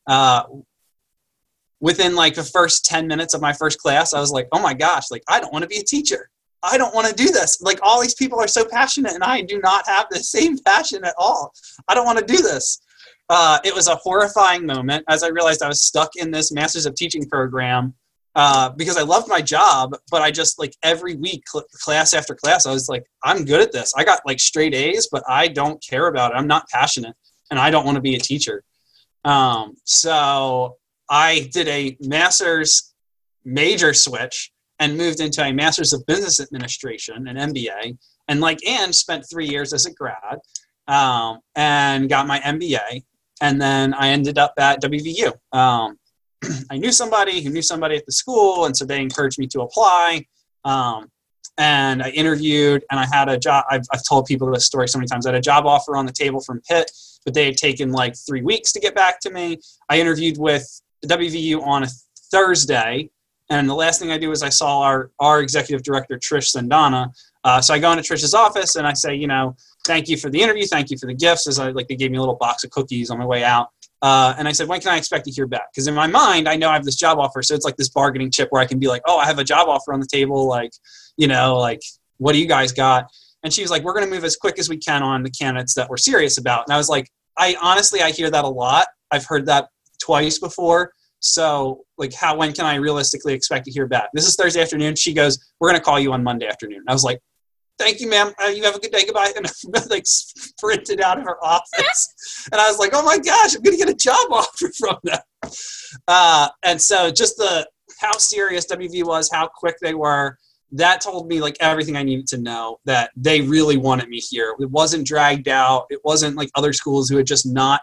Uh, 0.08 0.44
within 1.86 2.16
like 2.16 2.34
the 2.34 2.44
first 2.44 2.84
10 2.86 3.06
minutes 3.06 3.36
of 3.36 3.42
my 3.42 3.54
first 3.54 3.78
class, 3.78 4.12
I 4.12 4.20
was 4.20 4.32
like, 4.32 4.48
oh 4.52 4.60
my 4.60 4.74
gosh, 4.74 5.12
like 5.12 5.22
I 5.30 5.40
don't 5.40 5.54
want 5.54 5.62
to 5.62 5.70
be 5.70 5.78
a 5.78 5.84
teacher. 5.84 6.32
I 6.64 6.80
don't 6.80 6.96
want 6.96 7.08
to 7.08 7.14
do 7.14 7.32
this. 7.32 7.62
Like 7.62 7.78
all 7.84 8.02
these 8.02 8.16
people 8.16 8.40
are 8.40 8.48
so 8.48 8.66
passionate, 8.66 9.14
and 9.14 9.24
I 9.24 9.42
do 9.42 9.60
not 9.60 9.88
have 9.88 10.08
the 10.10 10.18
same 10.36 10.58
passion 10.58 11.06
at 11.06 11.14
all. 11.16 11.54
I 11.88 11.94
don't 11.94 12.08
want 12.08 12.18
to 12.18 12.26
do 12.26 12.42
this. 12.42 12.82
Uh, 13.30 13.60
it 13.64 13.74
was 13.74 13.88
a 13.88 13.96
horrifying 13.98 14.66
moment 14.66 15.06
as 15.10 15.22
I 15.22 15.28
realized 15.28 15.62
I 15.62 15.68
was 15.68 15.84
stuck 15.84 16.10
in 16.16 16.32
this 16.32 16.52
Masters 16.52 16.88
of 16.88 16.96
Teaching 16.96 17.30
program 17.30 17.94
uh, 18.34 18.70
because 18.70 18.98
I 18.98 19.04
loved 19.04 19.28
my 19.28 19.42
job, 19.42 19.96
but 20.10 20.24
I 20.24 20.32
just 20.32 20.58
like 20.58 20.74
every 20.82 21.16
week, 21.16 21.44
cl- 21.48 21.66
class 21.84 22.16
after 22.16 22.34
class, 22.34 22.66
I 22.66 22.72
was 22.72 22.90
like, 22.90 23.04
I'm 23.24 23.46
good 23.46 23.62
at 23.62 23.72
this. 23.72 23.94
I 23.96 24.04
got 24.04 24.22
like 24.26 24.40
straight 24.40 24.74
A's, 24.74 25.08
but 25.12 25.24
I 25.30 25.50
don't 25.50 25.84
care 25.88 26.08
about 26.08 26.32
it. 26.32 26.36
I'm 26.36 26.48
not 26.48 26.68
passionate, 26.70 27.16
and 27.52 27.60
I 27.60 27.70
don't 27.70 27.86
want 27.86 27.98
to 27.98 28.02
be 28.02 28.16
a 28.16 28.20
teacher. 28.20 28.64
Um, 29.24 29.76
so 29.84 30.78
I 31.10 31.50
did 31.54 31.68
a 31.68 31.98
master's 32.02 32.94
major 33.44 33.94
switch 33.94 34.52
and 34.80 34.98
moved 34.98 35.20
into 35.20 35.44
a 35.44 35.54
master's 35.54 35.94
of 35.94 36.06
business 36.06 36.40
administration, 36.40 37.28
an 37.28 37.38
MBA. 37.38 37.98
And 38.28 38.42
like 38.42 38.66
Anne, 38.68 38.92
spent 38.92 39.26
three 39.30 39.48
years 39.48 39.72
as 39.72 39.86
a 39.86 39.94
grad 39.94 40.40
um, 40.88 41.40
and 41.56 42.10
got 42.10 42.28
my 42.28 42.40
MBA. 42.40 43.04
And 43.42 43.62
then 43.62 43.94
I 43.94 44.10
ended 44.10 44.38
up 44.38 44.54
at 44.58 44.82
WVU. 44.82 45.34
Um, 45.52 45.98
I 46.72 46.78
knew 46.78 46.92
somebody 46.92 47.42
who 47.42 47.50
knew 47.50 47.62
somebody 47.62 47.96
at 47.96 48.06
the 48.06 48.12
school, 48.12 48.66
and 48.66 48.76
so 48.76 48.86
they 48.86 49.02
encouraged 49.02 49.40
me 49.40 49.48
to 49.48 49.62
apply. 49.62 50.26
Um, 50.64 51.10
and 51.58 52.04
I 52.04 52.10
interviewed, 52.10 52.84
and 52.92 53.00
I 53.00 53.06
had 53.06 53.30
a 53.30 53.38
job. 53.38 53.66
I've, 53.70 53.84
I've 53.92 54.04
told 54.08 54.26
people 54.26 54.52
this 54.52 54.66
story 54.66 54.88
so 54.88 54.98
many 54.98 55.08
times. 55.08 55.26
I 55.26 55.30
had 55.30 55.38
a 55.38 55.42
job 55.42 55.66
offer 55.66 55.96
on 55.96 56.06
the 56.06 56.12
table 56.12 56.42
from 56.42 56.62
Pitt, 56.68 56.92
but 57.24 57.34
they 57.34 57.46
had 57.46 57.58
taken 57.58 57.92
like 57.92 58.16
three 58.28 58.42
weeks 58.42 58.72
to 58.74 58.80
get 58.80 58.96
back 58.96 59.20
to 59.22 59.30
me. 59.30 59.60
I 59.90 60.00
interviewed 60.00 60.38
with 60.38 60.68
WVU 61.08 61.62
on 61.62 61.84
a 61.84 61.88
Thursday, 62.32 63.10
and 63.50 63.70
the 63.70 63.76
last 63.76 64.00
thing 64.00 64.12
I 64.12 64.18
do 64.18 64.32
is 64.32 64.42
I 64.42 64.50
saw 64.50 64.82
our, 64.82 65.12
our 65.20 65.42
executive 65.42 65.84
director, 65.84 66.18
Trish 66.18 66.56
Sandana. 66.56 67.12
Uh, 67.44 67.62
so 67.62 67.74
I 67.74 67.80
go 67.80 67.92
into 67.92 68.04
Trish's 68.04 68.34
office 68.34 68.76
and 68.76 68.88
I 68.88 68.94
say, 68.94 69.14
you 69.14 69.28
know, 69.28 69.56
thank 69.86 70.10
you 70.10 70.18
for 70.18 70.32
the 70.32 70.42
interview, 70.42 70.66
thank 70.66 70.90
you 70.90 70.98
for 70.98 71.06
the 71.06 71.14
gifts. 71.14 71.48
As 71.48 71.60
I 71.60 71.70
like, 71.70 71.88
they 71.88 71.96
gave 71.96 72.10
me 72.10 72.18
a 72.18 72.20
little 72.20 72.38
box 72.38 72.64
of 72.64 72.72
cookies 72.72 73.12
on 73.12 73.20
my 73.20 73.26
way 73.26 73.44
out. 73.44 73.70
Uh, 74.02 74.34
and 74.38 74.48
I 74.48 74.52
said, 74.52 74.68
when 74.68 74.82
can 74.82 74.92
I 74.92 74.98
expect 74.98 75.26
to 75.26 75.32
hear 75.32 75.48
back? 75.48 75.72
Because 75.72 75.88
in 75.88 75.94
my 75.94 76.08
mind, 76.08 76.50
I 76.50 76.56
know 76.56 76.70
I 76.70 76.74
have 76.74 76.84
this 76.84 76.96
job 76.96 77.20
offer, 77.20 77.42
so 77.44 77.54
it's 77.54 77.66
like 77.66 77.78
this 77.78 77.90
bargaining 77.90 78.32
chip 78.32 78.48
where 78.52 78.62
I 78.62 78.66
can 78.66 78.80
be 78.80 78.88
like, 78.88 79.04
oh, 79.06 79.18
I 79.18 79.26
have 79.26 79.40
a 79.40 79.44
job 79.44 79.68
offer 79.68 79.94
on 79.94 80.00
the 80.00 80.08
table, 80.08 80.48
like, 80.48 80.72
you 81.18 81.28
know, 81.28 81.58
like, 81.58 81.82
what 82.18 82.34
do 82.34 82.40
you 82.40 82.48
guys 82.48 82.72
got? 82.72 83.10
And 83.44 83.54
she 83.54 83.62
was 83.62 83.70
like, 83.70 83.84
we're 83.84 83.94
going 83.94 84.06
to 84.06 84.12
move 84.12 84.24
as 84.24 84.36
quick 84.36 84.58
as 84.58 84.70
we 84.70 84.78
can 84.78 85.04
on 85.04 85.22
the 85.22 85.30
candidates 85.30 85.76
that 85.76 85.88
we're 85.88 85.98
serious 85.98 86.40
about. 86.40 86.66
And 86.68 86.74
I 86.74 86.78
was 86.78 86.90
like, 86.90 87.12
I 87.38 87.56
honestly, 87.62 88.02
I 88.02 88.12
hear 88.12 88.30
that 88.32 88.44
a 88.44 88.50
lot. 88.50 88.88
I've 89.12 89.26
heard 89.26 89.46
that 89.46 89.70
twice 90.00 90.40
before. 90.40 90.92
So, 91.26 91.86
like, 91.98 92.14
how 92.14 92.38
when 92.38 92.54
can 92.54 92.66
I 92.68 92.76
realistically 92.76 93.34
expect 93.34 93.66
to 93.66 93.72
hear 93.72 93.88
back? 93.88 94.10
This 94.14 94.28
is 94.28 94.36
Thursday 94.36 94.62
afternoon. 94.62 94.96
She 94.96 95.12
goes, 95.12 95.40
"We're 95.60 95.70
going 95.70 95.80
to 95.80 95.84
call 95.84 96.00
you 96.00 96.14
on 96.14 96.24
Monday 96.24 96.46
afternoon." 96.46 96.84
I 96.88 96.94
was 96.94 97.04
like, 97.04 97.20
"Thank 97.80 98.00
you, 98.00 98.08
ma'am. 98.08 98.32
Uh, 98.40 98.50
you 98.50 98.62
have 98.64 98.76
a 98.76 98.80
good 98.80 98.92
day. 98.92 99.06
Goodbye." 99.06 99.34
And 99.36 99.48
I 99.48 99.82
like 99.90 100.04
sprinted 100.06 101.02
out 101.02 101.18
of 101.18 101.24
her 101.24 101.44
office, 101.44 102.48
and 102.52 102.62
I 102.62 102.68
was 102.68 102.78
like, 102.78 102.92
"Oh 102.94 103.04
my 103.04 103.18
gosh, 103.18 103.56
I'm 103.56 103.64
going 103.64 103.76
to 103.76 103.84
get 103.84 103.90
a 103.90 103.98
job 103.98 104.32
offer 104.32 104.70
from 104.78 104.98
them." 105.04 105.20
Uh, 106.08 106.50
and 106.64 106.80
so, 106.80 107.10
just 107.10 107.38
the 107.38 107.68
how 108.00 108.16
serious 108.20 108.68
WV 108.68 109.04
was, 109.04 109.28
how 109.34 109.48
quick 109.48 109.78
they 109.82 109.96
were. 109.96 110.38
That 110.74 111.02
told 111.02 111.28
me 111.28 111.42
like 111.42 111.58
everything 111.60 111.98
I 111.98 112.04
needed 112.04 112.28
to 112.28 112.38
know 112.38 112.78
that 112.86 113.10
they 113.16 113.42
really 113.42 113.78
wanted 113.78 114.10
me 114.10 114.20
here. 114.20 114.54
It 114.60 114.70
wasn't 114.70 115.08
dragged 115.08 115.48
out. 115.48 115.88
It 115.90 116.02
wasn't 116.04 116.38
like 116.38 116.52
other 116.54 116.72
schools 116.72 117.10
who 117.10 117.18
had 117.18 117.26
just 117.26 117.48
not 117.48 117.82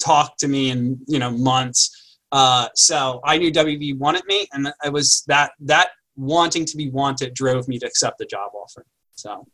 talked 0.00 0.40
to 0.40 0.48
me 0.48 0.70
in 0.70 0.98
you 1.06 1.20
know 1.20 1.30
months 1.30 2.00
uh, 2.34 2.68
so 2.74 3.20
I 3.24 3.38
knew 3.38 3.52
WV 3.52 3.96
wanted 3.96 4.24
me, 4.26 4.48
and 4.52 4.72
it 4.84 4.92
was 4.92 5.22
that 5.28 5.52
that 5.60 5.90
wanting 6.16 6.64
to 6.64 6.76
be 6.76 6.90
wanted 6.90 7.32
drove 7.32 7.68
me 7.68 7.78
to 7.78 7.86
accept 7.86 8.18
the 8.18 8.26
job 8.26 8.50
offer. 8.54 8.84
So 9.12 9.46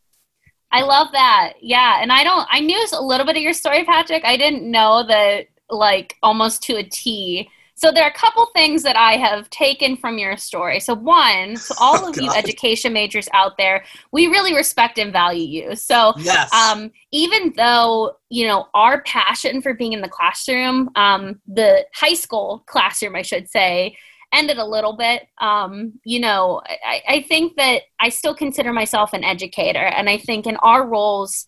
I 0.72 0.82
love 0.82 1.08
that. 1.12 1.54
Yeah. 1.60 1.98
And 2.00 2.12
I 2.12 2.24
don't, 2.24 2.46
I 2.50 2.60
knew 2.60 2.86
a 2.92 3.02
little 3.02 3.26
bit 3.26 3.36
of 3.36 3.42
your 3.42 3.52
story, 3.52 3.84
Patrick. 3.84 4.24
I 4.24 4.36
didn't 4.36 4.68
know 4.70 5.04
that 5.06 5.46
like 5.68 6.16
almost 6.22 6.62
to 6.64 6.76
a 6.76 6.82
T. 6.82 7.50
So 7.80 7.90
there 7.90 8.04
are 8.04 8.10
a 8.10 8.12
couple 8.12 8.44
things 8.54 8.82
that 8.82 8.96
I 8.96 9.12
have 9.12 9.48
taken 9.48 9.96
from 9.96 10.18
your 10.18 10.36
story. 10.36 10.80
So 10.80 10.92
one, 10.92 11.56
so 11.56 11.74
all 11.80 11.96
oh, 12.04 12.10
of 12.10 12.14
God. 12.14 12.22
you 12.22 12.30
education 12.30 12.92
majors 12.92 13.26
out 13.32 13.56
there, 13.56 13.84
we 14.12 14.26
really 14.26 14.54
respect 14.54 14.98
and 14.98 15.10
value 15.10 15.46
you. 15.46 15.74
So 15.76 16.12
yes. 16.18 16.52
um, 16.52 16.90
even 17.10 17.54
though 17.56 18.16
you 18.28 18.46
know 18.46 18.66
our 18.74 19.00
passion 19.04 19.62
for 19.62 19.72
being 19.72 19.94
in 19.94 20.02
the 20.02 20.10
classroom, 20.10 20.90
um, 20.94 21.40
the 21.46 21.86
high 21.94 22.12
school 22.12 22.64
classroom, 22.66 23.16
I 23.16 23.22
should 23.22 23.48
say, 23.48 23.96
ended 24.30 24.58
a 24.58 24.66
little 24.66 24.94
bit. 24.94 25.28
Um, 25.40 25.94
you 26.04 26.20
know, 26.20 26.60
I, 26.66 27.02
I 27.08 27.22
think 27.22 27.56
that 27.56 27.84
I 27.98 28.10
still 28.10 28.34
consider 28.34 28.74
myself 28.74 29.14
an 29.14 29.24
educator, 29.24 29.78
and 29.78 30.10
I 30.10 30.18
think 30.18 30.46
in 30.46 30.56
our 30.56 30.86
roles 30.86 31.46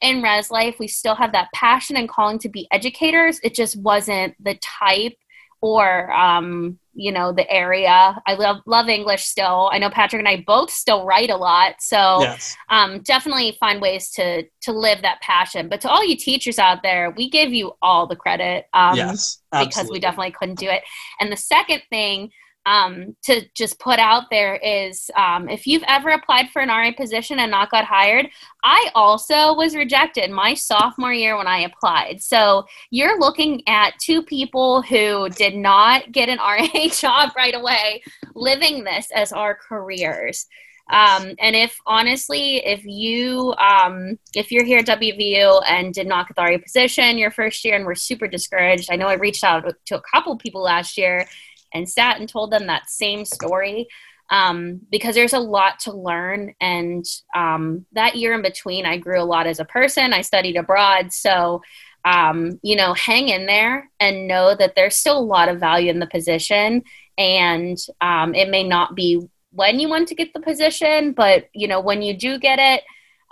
in 0.00 0.22
res 0.22 0.48
life, 0.48 0.76
we 0.78 0.86
still 0.86 1.16
have 1.16 1.32
that 1.32 1.48
passion 1.52 1.96
and 1.96 2.08
calling 2.08 2.38
to 2.40 2.48
be 2.48 2.68
educators. 2.70 3.40
It 3.42 3.54
just 3.54 3.76
wasn't 3.80 4.34
the 4.38 4.54
type 4.56 5.14
or 5.62 6.12
um, 6.12 6.78
you 6.92 7.10
know 7.10 7.32
the 7.32 7.50
area. 7.50 8.20
I 8.26 8.34
love 8.34 8.58
love 8.66 8.88
english 8.88 9.24
still. 9.24 9.70
I 9.72 9.78
know 9.78 9.88
patrick 9.88 10.20
and 10.20 10.28
i 10.28 10.44
both 10.46 10.70
still 10.70 11.06
write 11.06 11.30
a 11.30 11.36
lot. 11.36 11.76
So 11.80 12.20
yes. 12.20 12.54
um, 12.68 13.00
definitely 13.00 13.56
find 13.58 13.80
ways 13.80 14.10
to 14.10 14.42
to 14.62 14.72
live 14.72 15.00
that 15.00 15.22
passion. 15.22 15.70
But 15.70 15.80
to 15.82 15.88
all 15.88 16.06
you 16.06 16.16
teachers 16.16 16.58
out 16.58 16.82
there 16.82 17.10
we 17.10 17.30
give 17.30 17.54
you 17.54 17.72
all 17.80 18.06
the 18.06 18.16
credit 18.16 18.66
um, 18.74 18.96
yes, 18.96 19.38
because 19.50 19.88
we 19.90 20.00
definitely 20.00 20.32
couldn't 20.32 20.58
do 20.58 20.68
it. 20.68 20.82
And 21.20 21.32
the 21.32 21.36
second 21.36 21.82
thing 21.88 22.30
um, 22.66 23.16
to 23.24 23.42
just 23.54 23.78
put 23.78 23.98
out 23.98 24.24
there 24.30 24.56
is 24.56 25.10
um, 25.16 25.48
if 25.48 25.66
you've 25.66 25.84
ever 25.88 26.10
applied 26.10 26.50
for 26.50 26.62
an 26.62 26.68
RA 26.68 26.92
position 26.92 27.38
and 27.40 27.50
not 27.50 27.70
got 27.70 27.84
hired, 27.84 28.28
I 28.62 28.90
also 28.94 29.54
was 29.54 29.74
rejected 29.74 30.30
my 30.30 30.54
sophomore 30.54 31.12
year 31.12 31.36
when 31.36 31.48
I 31.48 31.60
applied. 31.60 32.22
So 32.22 32.64
you're 32.90 33.18
looking 33.18 33.62
at 33.68 33.98
two 34.00 34.22
people 34.22 34.82
who 34.82 35.28
did 35.30 35.56
not 35.56 36.12
get 36.12 36.28
an 36.28 36.38
RA 36.38 36.88
job 36.90 37.30
right 37.36 37.54
away, 37.54 38.02
living 38.34 38.84
this 38.84 39.08
as 39.14 39.32
our 39.32 39.56
careers. 39.56 40.46
Um, 40.90 41.34
and 41.38 41.56
if 41.56 41.78
honestly, 41.86 42.56
if 42.66 42.84
you 42.84 43.54
um, 43.54 44.18
if 44.34 44.50
you're 44.50 44.64
here 44.64 44.80
at 44.80 44.86
WVU 44.86 45.62
and 45.66 45.94
did 45.94 46.06
not 46.06 46.28
get 46.28 46.36
the 46.36 46.42
RA 46.42 46.58
position 46.58 47.18
your 47.18 47.30
first 47.30 47.64
year 47.64 47.76
and 47.76 47.86
were 47.86 47.94
super 47.94 48.26
discouraged, 48.26 48.88
I 48.90 48.96
know 48.96 49.06
I 49.06 49.14
reached 49.14 49.44
out 49.44 49.64
to 49.86 49.96
a 49.96 50.02
couple 50.12 50.36
people 50.36 50.62
last 50.62 50.98
year 50.98 51.26
and 51.74 51.88
sat 51.88 52.18
and 52.18 52.28
told 52.28 52.50
them 52.50 52.66
that 52.66 52.90
same 52.90 53.24
story 53.24 53.88
um, 54.30 54.80
because 54.90 55.14
there's 55.14 55.34
a 55.34 55.38
lot 55.38 55.78
to 55.80 55.92
learn. 55.92 56.54
And 56.60 57.04
um, 57.34 57.84
that 57.92 58.16
year 58.16 58.32
in 58.34 58.42
between, 58.42 58.86
I 58.86 58.96
grew 58.96 59.20
a 59.20 59.24
lot 59.24 59.46
as 59.46 59.60
a 59.60 59.64
person. 59.64 60.12
I 60.12 60.22
studied 60.22 60.56
abroad. 60.56 61.12
So, 61.12 61.62
um, 62.04 62.58
you 62.62 62.74
know, 62.74 62.94
hang 62.94 63.28
in 63.28 63.46
there 63.46 63.90
and 64.00 64.26
know 64.26 64.56
that 64.56 64.74
there's 64.74 64.96
still 64.96 65.18
a 65.18 65.20
lot 65.20 65.48
of 65.48 65.60
value 65.60 65.90
in 65.90 65.98
the 65.98 66.06
position. 66.06 66.82
And 67.18 67.76
um, 68.00 68.34
it 68.34 68.48
may 68.48 68.62
not 68.62 68.94
be 68.94 69.20
when 69.50 69.78
you 69.78 69.88
want 69.88 70.08
to 70.08 70.14
get 70.14 70.32
the 70.32 70.40
position, 70.40 71.12
but, 71.12 71.48
you 71.52 71.68
know, 71.68 71.80
when 71.80 72.00
you 72.00 72.16
do 72.16 72.38
get 72.38 72.58
it, 72.58 72.82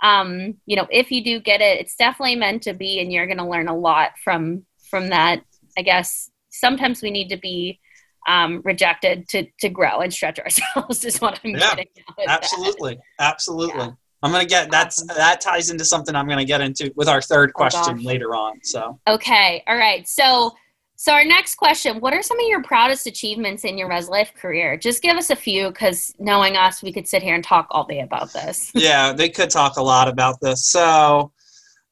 um, 0.03 0.55
you 0.65 0.75
know, 0.75 0.87
if 0.91 1.11
you 1.11 1.23
do 1.23 1.39
get 1.39 1.61
it, 1.61 1.79
it's 1.79 1.95
definitely 1.95 2.35
meant 2.35 2.63
to 2.63 2.73
be, 2.73 2.99
and 2.99 3.11
you're 3.11 3.27
going 3.27 3.37
to 3.37 3.45
learn 3.47 3.67
a 3.67 3.77
lot 3.77 4.11
from 4.23 4.65
from 4.89 5.09
that. 5.09 5.41
I 5.77 5.83
guess 5.83 6.29
sometimes 6.49 7.01
we 7.01 7.11
need 7.11 7.29
to 7.29 7.37
be 7.37 7.79
um, 8.27 8.61
rejected 8.63 9.27
to 9.29 9.47
to 9.59 9.69
grow 9.69 9.99
and 9.99 10.13
stretch 10.13 10.39
ourselves 10.39 11.03
is 11.05 11.19
what 11.19 11.39
I'm 11.43 11.51
yeah, 11.51 11.69
getting 11.69 11.87
absolutely 12.27 12.95
that. 12.95 13.03
absolutely 13.19 13.79
yeah. 13.79 13.91
i'm 14.23 14.31
gonna 14.31 14.45
get 14.45 14.69
that's 14.69 15.01
awesome. 15.01 15.17
that 15.17 15.41
ties 15.41 15.69
into 15.69 15.85
something 15.85 16.15
i'm 16.15 16.27
gonna 16.27 16.45
get 16.45 16.61
into 16.61 16.91
with 16.95 17.07
our 17.07 17.21
third 17.21 17.51
oh, 17.55 17.57
question 17.57 17.97
oh 17.99 18.03
later 18.03 18.35
on 18.35 18.59
so 18.63 18.99
okay 19.07 19.63
all 19.67 19.77
right 19.77 20.07
so 20.07 20.51
so 20.95 21.13
our 21.13 21.25
next 21.25 21.55
question 21.55 21.99
what 21.99 22.13
are 22.13 22.21
some 22.21 22.39
of 22.39 22.45
your 22.47 22.61
proudest 22.61 23.07
achievements 23.07 23.63
in 23.63 23.77
your 23.77 23.89
res 23.89 24.07
life 24.07 24.33
career 24.35 24.77
just 24.77 25.01
give 25.01 25.17
us 25.17 25.31
a 25.31 25.35
few 25.35 25.69
because 25.69 26.13
knowing 26.19 26.55
us 26.55 26.83
we 26.83 26.93
could 26.93 27.07
sit 27.07 27.23
here 27.23 27.33
and 27.33 27.43
talk 27.43 27.67
all 27.71 27.85
day 27.85 28.01
about 28.01 28.31
this 28.33 28.71
yeah 28.75 29.11
they 29.11 29.29
could 29.29 29.49
talk 29.49 29.77
a 29.77 29.83
lot 29.83 30.07
about 30.07 30.35
this 30.41 30.67
so 30.67 31.31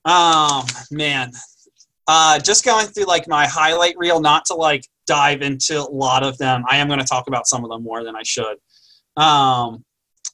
um 0.05 0.63
man 0.91 1.31
uh, 2.11 2.39
just 2.39 2.65
going 2.65 2.87
through 2.87 3.05
like 3.05 3.27
my 3.27 3.45
highlight 3.45 3.95
reel, 3.95 4.19
not 4.19 4.43
to 4.45 4.55
like 4.55 4.83
dive 5.09 5.41
into 5.41 5.81
a 5.81 5.89
lot 5.89 6.21
of 6.23 6.37
them. 6.37 6.63
I 6.69 6.77
am 6.77 6.87
going 6.87 6.99
to 6.99 7.05
talk 7.05 7.27
about 7.27 7.47
some 7.47 7.63
of 7.63 7.71
them 7.71 7.83
more 7.83 8.03
than 8.03 8.15
I 8.15 8.21
should. 8.23 8.57
Um, 9.17 9.83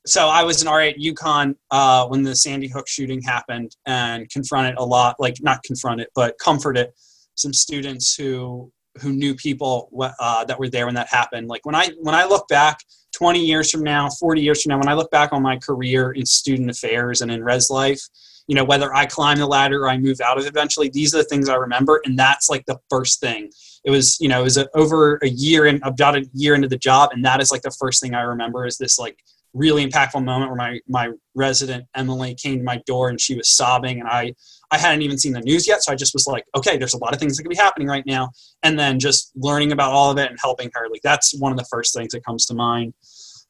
so 0.05 0.27
I 0.27 0.43
was 0.43 0.61
an 0.61 0.67
RA 0.67 0.89
at 0.89 0.97
UConn 0.97 1.55
uh, 1.71 2.07
when 2.07 2.23
the 2.23 2.35
Sandy 2.35 2.67
Hook 2.67 2.87
shooting 2.87 3.21
happened 3.21 3.75
and 3.85 4.29
confronted 4.29 4.75
a 4.77 4.83
lot, 4.83 5.15
like 5.17 5.37
not 5.41 5.63
confronted, 5.63 6.07
but 6.13 6.37
comforted 6.39 6.89
some 7.35 7.53
students 7.53 8.15
who 8.15 8.71
who 9.01 9.11
knew 9.11 9.35
people 9.35 9.89
uh, 10.19 10.45
that 10.45 10.57
were 10.57 10.69
there 10.69 10.85
when 10.85 10.95
that 10.95 11.07
happened. 11.09 11.47
Like 11.47 11.65
when 11.65 11.75
I 11.75 11.89
when 12.01 12.15
I 12.15 12.25
look 12.25 12.47
back 12.49 12.79
20 13.13 13.43
years 13.43 13.71
from 13.71 13.81
now, 13.83 14.09
40 14.09 14.41
years 14.41 14.61
from 14.61 14.71
now, 14.71 14.77
when 14.77 14.89
I 14.89 14.93
look 14.93 15.09
back 15.09 15.31
on 15.31 15.41
my 15.41 15.57
career 15.57 16.11
in 16.11 16.25
student 16.25 16.69
affairs 16.69 17.21
and 17.21 17.31
in 17.31 17.43
res 17.43 17.69
life, 17.69 18.01
you 18.47 18.55
know, 18.55 18.63
whether 18.63 18.93
I 18.93 19.05
climb 19.05 19.37
the 19.37 19.47
ladder 19.47 19.83
or 19.83 19.89
I 19.89 19.97
move 19.97 20.21
out 20.21 20.37
of 20.37 20.45
eventually, 20.45 20.89
these 20.89 21.15
are 21.15 21.19
the 21.19 21.23
things 21.23 21.49
I 21.49 21.55
remember. 21.55 22.01
And 22.05 22.19
that's 22.19 22.49
like 22.49 22.65
the 22.67 22.79
first 22.89 23.19
thing 23.19 23.49
it 23.85 23.91
was 23.91 24.19
you 24.19 24.27
know 24.27 24.41
it 24.41 24.43
was 24.43 24.57
a, 24.57 24.67
over 24.75 25.17
a 25.21 25.29
year 25.29 25.67
and 25.67 25.81
about 25.83 26.15
a 26.15 26.25
year 26.33 26.55
into 26.55 26.67
the 26.67 26.77
job 26.77 27.11
and 27.13 27.23
that 27.23 27.39
is 27.39 27.51
like 27.51 27.61
the 27.61 27.71
first 27.79 28.01
thing 28.01 28.13
i 28.13 28.21
remember 28.21 28.65
is 28.65 28.77
this 28.77 28.99
like 28.99 29.17
really 29.53 29.85
impactful 29.85 30.21
moment 30.21 30.49
where 30.51 30.57
my 30.57 30.79
my 30.87 31.09
resident 31.35 31.85
emily 31.95 32.35
came 32.35 32.57
to 32.57 32.63
my 32.63 32.81
door 32.85 33.09
and 33.09 33.21
she 33.21 33.35
was 33.35 33.49
sobbing 33.49 33.99
and 33.99 34.09
i 34.09 34.33
i 34.71 34.77
hadn't 34.77 35.01
even 35.01 35.17
seen 35.17 35.31
the 35.31 35.39
news 35.41 35.67
yet 35.67 35.81
so 35.81 35.91
i 35.91 35.95
just 35.95 36.13
was 36.13 36.27
like 36.27 36.43
okay 36.55 36.77
there's 36.77 36.95
a 36.95 36.97
lot 36.97 37.13
of 37.13 37.19
things 37.19 37.37
that 37.37 37.43
could 37.43 37.49
be 37.49 37.55
happening 37.55 37.87
right 37.87 38.05
now 38.05 38.29
and 38.63 38.77
then 38.77 38.99
just 38.99 39.31
learning 39.35 39.71
about 39.71 39.91
all 39.91 40.11
of 40.11 40.17
it 40.17 40.29
and 40.29 40.37
helping 40.41 40.69
her 40.73 40.89
like 40.89 41.01
that's 41.03 41.37
one 41.39 41.51
of 41.51 41.57
the 41.57 41.65
first 41.65 41.93
things 41.93 42.11
that 42.11 42.25
comes 42.25 42.45
to 42.45 42.53
mind. 42.53 42.93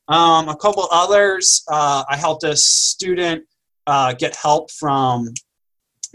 Um, 0.08 0.50
a 0.50 0.56
couple 0.56 0.88
others 0.92 1.64
uh, 1.72 2.04
i 2.08 2.16
helped 2.16 2.44
a 2.44 2.56
student 2.56 3.44
uh, 3.88 4.14
get 4.14 4.36
help 4.36 4.72
from 4.72 5.30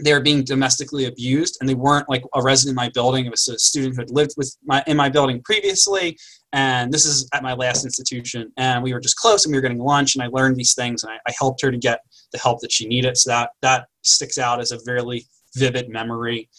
they 0.03 0.13
were 0.13 0.21
being 0.21 0.43
domestically 0.43 1.05
abused 1.05 1.57
and 1.59 1.69
they 1.69 1.75
weren't 1.75 2.09
like 2.09 2.23
a 2.33 2.41
resident 2.41 2.71
in 2.71 2.75
my 2.75 2.89
building. 2.89 3.25
It 3.25 3.31
was 3.31 3.47
a 3.47 3.57
student 3.59 3.95
who 3.95 4.01
had 4.01 4.09
lived 4.09 4.33
with 4.37 4.55
my 4.65 4.83
in 4.87 4.97
my 4.97 5.09
building 5.09 5.41
previously. 5.43 6.17
And 6.53 6.91
this 6.91 7.05
is 7.05 7.29
at 7.33 7.43
my 7.43 7.53
last 7.53 7.85
institution. 7.85 8.51
And 8.57 8.83
we 8.83 8.93
were 8.93 8.99
just 8.99 9.15
close 9.15 9.45
and 9.45 9.53
we 9.53 9.57
were 9.57 9.61
getting 9.61 9.79
lunch 9.79 10.15
and 10.15 10.23
I 10.23 10.27
learned 10.27 10.57
these 10.57 10.73
things 10.73 11.03
and 11.03 11.13
I, 11.13 11.17
I 11.27 11.33
helped 11.37 11.61
her 11.61 11.71
to 11.71 11.77
get 11.77 12.01
the 12.31 12.39
help 12.39 12.59
that 12.61 12.71
she 12.71 12.87
needed. 12.87 13.17
So 13.17 13.29
that 13.29 13.51
that 13.61 13.87
sticks 14.01 14.37
out 14.37 14.59
as 14.59 14.71
a 14.71 14.79
very 14.85 15.25
vivid 15.55 15.89
memory. 15.89 16.49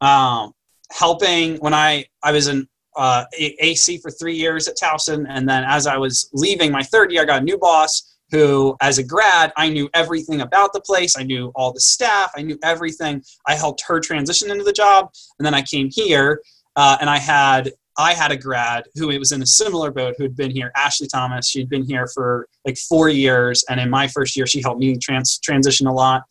Um, 0.00 0.52
helping 0.90 1.56
when 1.56 1.74
I 1.74 2.06
I 2.22 2.32
was 2.32 2.48
in 2.48 2.68
uh, 2.96 3.24
AC 3.38 3.98
for 3.98 4.10
three 4.10 4.36
years 4.36 4.68
at 4.68 4.76
Towson, 4.76 5.24
and 5.28 5.48
then 5.48 5.64
as 5.64 5.86
I 5.86 5.96
was 5.96 6.28
leaving 6.34 6.70
my 6.70 6.82
third 6.82 7.10
year, 7.10 7.22
I 7.22 7.24
got 7.24 7.40
a 7.40 7.44
new 7.44 7.58
boss 7.58 8.11
who, 8.32 8.76
as 8.80 8.98
a 8.98 9.04
grad, 9.04 9.52
I 9.56 9.68
knew 9.68 9.88
everything 9.94 10.40
about 10.40 10.72
the 10.72 10.80
place. 10.80 11.16
I 11.16 11.22
knew 11.22 11.52
all 11.54 11.72
the 11.72 11.80
staff. 11.80 12.32
I 12.34 12.42
knew 12.42 12.58
everything. 12.64 13.22
I 13.46 13.54
helped 13.54 13.84
her 13.86 14.00
transition 14.00 14.50
into 14.50 14.64
the 14.64 14.72
job, 14.72 15.10
and 15.38 15.46
then 15.46 15.54
I 15.54 15.62
came 15.62 15.88
here, 15.92 16.42
uh, 16.74 16.96
and 17.00 17.08
I 17.08 17.18
had 17.18 17.70
I 17.98 18.14
had 18.14 18.32
a 18.32 18.36
grad 18.36 18.84
who 18.94 19.10
it 19.10 19.18
was 19.18 19.32
in 19.32 19.42
a 19.42 19.46
similar 19.46 19.90
boat 19.90 20.14
who 20.16 20.24
had 20.24 20.34
been 20.34 20.50
here, 20.50 20.72
Ashley 20.74 21.06
Thomas. 21.06 21.46
She'd 21.46 21.68
been 21.68 21.84
here 21.84 22.08
for 22.14 22.48
like 22.64 22.78
four 22.78 23.10
years, 23.10 23.64
and 23.68 23.78
in 23.78 23.90
my 23.90 24.08
first 24.08 24.34
year, 24.34 24.46
she 24.46 24.62
helped 24.62 24.80
me 24.80 24.96
trans- 24.96 25.38
transition 25.38 25.86
a 25.86 25.92
lot. 25.92 26.22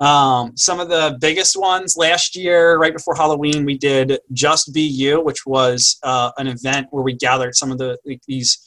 Um, 0.00 0.56
some 0.56 0.78
of 0.80 0.88
the 0.88 1.18
biggest 1.20 1.58
ones 1.58 1.96
last 1.96 2.36
year, 2.36 2.78
right 2.78 2.92
before 2.92 3.16
Halloween, 3.16 3.64
we 3.64 3.76
did 3.76 4.18
Just 4.32 4.72
Be 4.72 4.82
You, 4.82 5.20
which 5.20 5.44
was 5.44 5.98
uh, 6.04 6.30
an 6.38 6.46
event 6.46 6.86
where 6.90 7.02
we 7.02 7.14
gathered 7.14 7.56
some 7.56 7.72
of 7.72 7.78
the 7.78 7.98
like, 8.06 8.22
these 8.26 8.58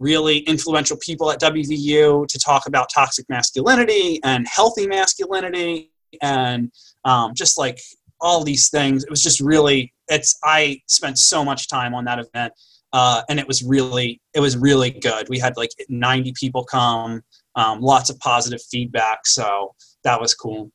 really 0.00 0.38
influential 0.38 0.96
people 0.96 1.30
at 1.30 1.40
WVU 1.40 2.26
to 2.26 2.38
talk 2.38 2.66
about 2.66 2.88
toxic 2.92 3.26
masculinity 3.28 4.18
and 4.24 4.48
healthy 4.48 4.86
masculinity 4.86 5.92
and 6.22 6.72
um, 7.04 7.32
just 7.34 7.58
like 7.58 7.78
all 8.20 8.42
these 8.42 8.70
things. 8.70 9.04
It 9.04 9.10
was 9.10 9.22
just 9.22 9.40
really, 9.40 9.92
it's, 10.08 10.38
I 10.42 10.80
spent 10.86 11.18
so 11.18 11.44
much 11.44 11.68
time 11.68 11.94
on 11.94 12.04
that 12.06 12.18
event. 12.18 12.52
Uh, 12.92 13.22
and 13.28 13.38
it 13.38 13.46
was 13.46 13.62
really, 13.62 14.20
it 14.34 14.40
was 14.40 14.56
really 14.56 14.90
good. 14.90 15.28
We 15.28 15.38
had 15.38 15.56
like 15.56 15.70
90 15.88 16.32
people 16.38 16.64
come, 16.64 17.22
um, 17.54 17.80
lots 17.80 18.10
of 18.10 18.18
positive 18.18 18.60
feedback. 18.62 19.26
So 19.26 19.74
that 20.02 20.20
was 20.20 20.34
cool. 20.34 20.72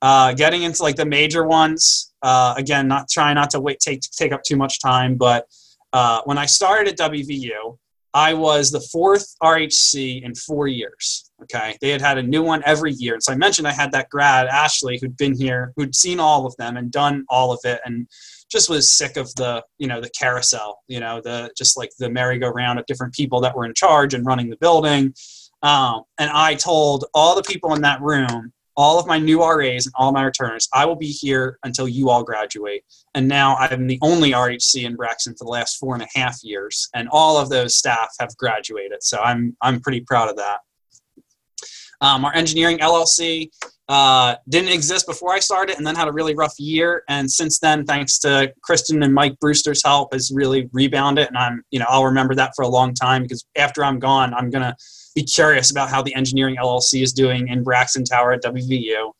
Uh, 0.00 0.32
getting 0.34 0.62
into 0.62 0.82
like 0.82 0.94
the 0.94 1.06
major 1.06 1.44
ones, 1.44 2.12
uh, 2.22 2.54
again, 2.56 2.86
not 2.86 3.08
trying 3.08 3.34
not 3.34 3.50
to 3.50 3.60
wait, 3.60 3.80
take, 3.80 4.02
take 4.16 4.30
up 4.30 4.42
too 4.44 4.56
much 4.56 4.80
time, 4.80 5.16
but 5.16 5.46
uh, 5.92 6.20
when 6.26 6.38
I 6.38 6.46
started 6.46 7.00
at 7.00 7.10
WVU, 7.10 7.76
I 8.14 8.34
was 8.34 8.70
the 8.70 8.80
fourth 8.80 9.34
RHC 9.42 10.22
in 10.22 10.34
four 10.34 10.66
years. 10.66 11.30
Okay. 11.42 11.76
They 11.80 11.90
had 11.90 12.00
had 12.00 12.18
a 12.18 12.22
new 12.22 12.42
one 12.42 12.62
every 12.64 12.92
year. 12.92 13.14
And 13.14 13.22
so 13.22 13.32
I 13.32 13.36
mentioned 13.36 13.68
I 13.68 13.72
had 13.72 13.92
that 13.92 14.08
grad, 14.10 14.46
Ashley, 14.48 14.98
who'd 15.00 15.16
been 15.16 15.36
here, 15.36 15.72
who'd 15.76 15.94
seen 15.94 16.18
all 16.18 16.46
of 16.46 16.56
them 16.56 16.76
and 16.76 16.90
done 16.90 17.24
all 17.28 17.52
of 17.52 17.60
it 17.64 17.80
and 17.84 18.08
just 18.50 18.70
was 18.70 18.90
sick 18.90 19.16
of 19.16 19.32
the 19.34 19.62
you 19.78 19.86
know 19.86 20.00
the 20.00 20.10
carousel 20.10 20.78
you 20.88 21.00
know 21.00 21.20
the 21.20 21.50
just 21.56 21.76
like 21.76 21.90
the 21.98 22.08
merry-go-round 22.08 22.78
of 22.78 22.86
different 22.86 23.12
people 23.14 23.40
that 23.40 23.54
were 23.54 23.64
in 23.64 23.74
charge 23.74 24.14
and 24.14 24.26
running 24.26 24.48
the 24.48 24.56
building 24.56 25.12
um, 25.62 26.02
and 26.18 26.30
i 26.30 26.54
told 26.54 27.04
all 27.14 27.34
the 27.34 27.42
people 27.42 27.74
in 27.74 27.82
that 27.82 28.00
room 28.00 28.52
all 28.78 29.00
of 29.00 29.08
my 29.08 29.18
new 29.18 29.42
ras 29.42 29.86
and 29.86 29.94
all 29.96 30.12
my 30.12 30.22
returners 30.22 30.68
i 30.72 30.86
will 30.86 30.96
be 30.96 31.08
here 31.10 31.58
until 31.64 31.88
you 31.88 32.08
all 32.08 32.22
graduate. 32.22 32.84
And 33.14 33.26
now 33.28 33.56
i'm 33.56 33.86
the 33.86 33.98
only 34.00 34.30
rhc 34.30 34.82
in 34.82 34.96
braxton 34.96 35.34
for 35.34 35.44
the 35.44 35.50
last 35.50 35.76
four 35.76 35.94
and 35.94 36.02
a 36.02 36.08
half 36.14 36.38
years 36.42 36.88
and 36.94 37.08
all 37.10 37.36
of 37.36 37.50
those 37.50 37.76
staff 37.76 38.08
have 38.20 38.34
graduated 38.36 39.02
so 39.02 39.18
i'm 39.18 39.56
i'm 39.60 39.80
pretty 39.80 40.00
proud 40.00 40.30
of 40.30 40.36
that. 40.36 40.60
Um, 42.00 42.24
our 42.24 42.34
engineering 42.34 42.78
llc 42.78 43.50
uh, 43.88 44.36
didn't 44.48 44.70
exist 44.70 45.06
before 45.06 45.32
I 45.32 45.38
started 45.38 45.76
and 45.76 45.86
then 45.86 45.94
had 45.94 46.08
a 46.08 46.12
really 46.12 46.34
rough 46.34 46.54
year. 46.58 47.04
And 47.08 47.30
since 47.30 47.58
then, 47.58 47.86
thanks 47.86 48.18
to 48.20 48.52
Kristen 48.62 49.02
and 49.02 49.14
Mike 49.14 49.38
Brewster's 49.40 49.82
help, 49.82 50.12
has 50.12 50.30
really 50.30 50.68
rebounded. 50.72 51.28
And 51.28 51.38
I'm, 51.38 51.62
you 51.70 51.78
know, 51.78 51.86
I'll 51.88 52.04
remember 52.04 52.34
that 52.34 52.52
for 52.54 52.62
a 52.62 52.68
long 52.68 52.92
time 52.92 53.22
because 53.22 53.46
after 53.56 53.82
I'm 53.82 53.98
gone, 53.98 54.34
I'm 54.34 54.50
going 54.50 54.62
to 54.62 54.76
be 55.14 55.22
curious 55.22 55.70
about 55.70 55.88
how 55.88 56.02
the 56.02 56.14
engineering 56.14 56.56
LLC 56.56 57.02
is 57.02 57.14
doing 57.14 57.48
in 57.48 57.62
Braxton 57.62 58.04
Tower 58.04 58.32
at 58.32 58.42
WVU. 58.42 59.12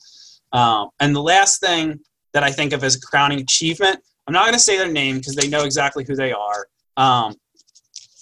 Um, 0.52 0.90
and 1.00 1.16
the 1.16 1.22
last 1.22 1.60
thing 1.60 2.00
that 2.34 2.42
I 2.42 2.50
think 2.50 2.74
of 2.74 2.84
as 2.84 2.96
a 2.96 3.00
crowning 3.00 3.40
achievement, 3.40 4.00
I'm 4.26 4.34
not 4.34 4.42
going 4.42 4.52
to 4.52 4.60
say 4.60 4.76
their 4.76 4.92
name 4.92 5.16
because 5.16 5.34
they 5.34 5.48
know 5.48 5.64
exactly 5.64 6.04
who 6.06 6.14
they 6.14 6.32
are. 6.32 6.66
Um, 6.98 7.34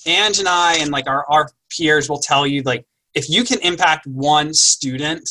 Ange 0.06 0.38
and 0.38 0.48
I 0.48 0.76
and 0.76 0.92
like 0.92 1.08
our, 1.08 1.28
our 1.28 1.50
peers 1.76 2.08
will 2.08 2.20
tell 2.20 2.46
you 2.46 2.62
like, 2.62 2.86
if 3.14 3.28
you 3.28 3.42
can 3.42 3.58
impact 3.60 4.06
one 4.06 4.54
student 4.54 5.28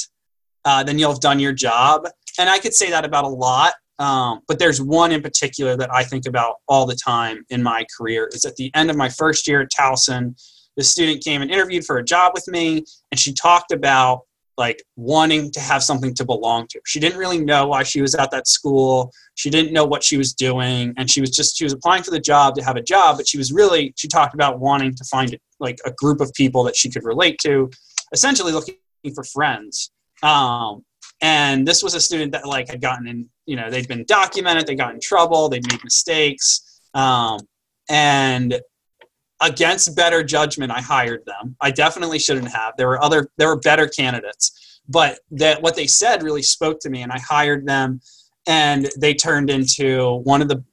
uh, 0.66 0.84
then 0.84 1.00
you'll 1.00 1.12
have 1.12 1.22
done 1.22 1.40
your 1.40 1.54
job. 1.54 2.08
And 2.38 2.50
I 2.50 2.60
could 2.60 2.74
say 2.74 2.90
that 2.90 3.06
about 3.06 3.24
a 3.24 3.30
lot. 3.30 3.74
Um, 3.98 4.42
but 4.48 4.60
there's 4.60 4.82
one 4.82 5.12
in 5.12 5.22
particular 5.22 5.78
that 5.78 5.94
I 5.94 6.04
think 6.04 6.26
about 6.26 6.56
all 6.68 6.86
the 6.86 6.96
time 6.96 7.46
in 7.50 7.64
my 7.64 7.86
career. 7.98 8.26
It's 8.26 8.46
at 8.46 8.56
the 8.58 8.70
end 8.76 8.90
of 8.90 8.98
my 8.98 9.08
first 9.08 9.48
year 9.48 9.62
at 9.62 9.70
Towson. 9.72 10.36
The 10.76 10.84
student 10.84 11.24
came 11.24 11.42
and 11.42 11.50
interviewed 11.50 11.86
for 11.86 11.98
a 11.98 12.04
job 12.04 12.34
with 12.34 12.48
me, 12.50 12.84
and 13.12 13.20
she 13.20 13.32
talked 13.32 13.72
about 13.72 14.24
like 14.58 14.82
wanting 14.96 15.52
to 15.52 15.60
have 15.60 15.84
something 15.84 16.14
to 16.14 16.26
belong 16.26 16.66
to. 16.68 16.80
She 16.86 17.00
didn't 17.00 17.18
really 17.18 17.40
know 17.40 17.68
why 17.68 17.84
she 17.84 18.02
was 18.02 18.16
at 18.16 18.32
that 18.32 18.48
school. 18.48 19.12
She 19.36 19.50
didn't 19.50 19.74
know 19.74 19.86
what 19.86 20.04
she 20.04 20.18
was 20.18 20.34
doing, 20.34 20.94
and 20.98 21.10
she 21.10 21.22
was 21.22 21.30
just 21.30 21.58
she 21.58 21.64
was 21.64 21.74
applying 21.74 22.04
for 22.04 22.12
the 22.12 22.20
job 22.20 22.56
to 22.56 22.64
have 22.64 22.76
a 22.76 22.82
job. 22.82 23.18
But 23.18 23.28
she 23.28 23.38
was 23.38 23.54
really 23.54 23.94
she 23.96 24.10
talked 24.10 24.34
about 24.34 24.60
wanting 24.60 24.94
to 24.96 25.04
find 25.06 25.38
like 25.60 25.78
a 25.86 25.92
group 25.92 26.20
of 26.20 26.34
people 26.34 26.64
that 26.64 26.76
she 26.76 26.90
could 26.90 27.04
relate 27.06 27.40
to, 27.44 27.70
essentially 28.12 28.52
looking 28.52 28.76
for 29.14 29.24
friends. 29.24 29.92
Um, 30.26 30.84
and 31.22 31.68
this 31.68 31.84
was 31.84 31.94
a 31.94 32.02
student 32.02 32.32
that 32.32 32.48
like 32.48 32.68
had 32.68 32.82
gotten 32.82 33.08
in, 33.08 33.30
you 33.46 33.56
know, 33.56 33.70
they'd 33.70 33.88
been 33.88 34.06
documented, 34.08 34.66
they 34.66 34.76
got 34.76 34.94
in 34.94 35.00
trouble, 35.00 35.48
they 35.50 35.62
made 35.70 35.84
mistakes. 35.84 36.82
Um, 36.94 37.40
and 37.90 38.60
against 39.42 39.96
better 39.96 40.24
judgment, 40.24 40.72
I 40.72 40.82
hired 40.82 41.24
them. 41.26 41.56
I 41.62 41.70
definitely 41.70 42.20
shouldn't 42.20 42.50
have. 42.50 42.74
There 42.78 42.88
were 42.88 43.02
other, 43.04 43.30
there 43.38 43.48
were 43.48 43.60
better 43.60 43.88
candidates, 43.88 44.82
but 44.90 45.20
that 45.32 45.62
what 45.62 45.76
they 45.76 45.88
said 45.88 46.24
really 46.24 46.42
spoke 46.42 46.80
to 46.82 46.90
me, 46.90 47.04
and 47.04 47.12
I 47.12 47.20
hired 47.20 47.68
them, 47.68 48.02
and 48.48 48.90
they 48.98 49.14
turned 49.14 49.50
into 49.50 50.22
one 50.24 50.42
of 50.42 50.48
the 50.48 50.64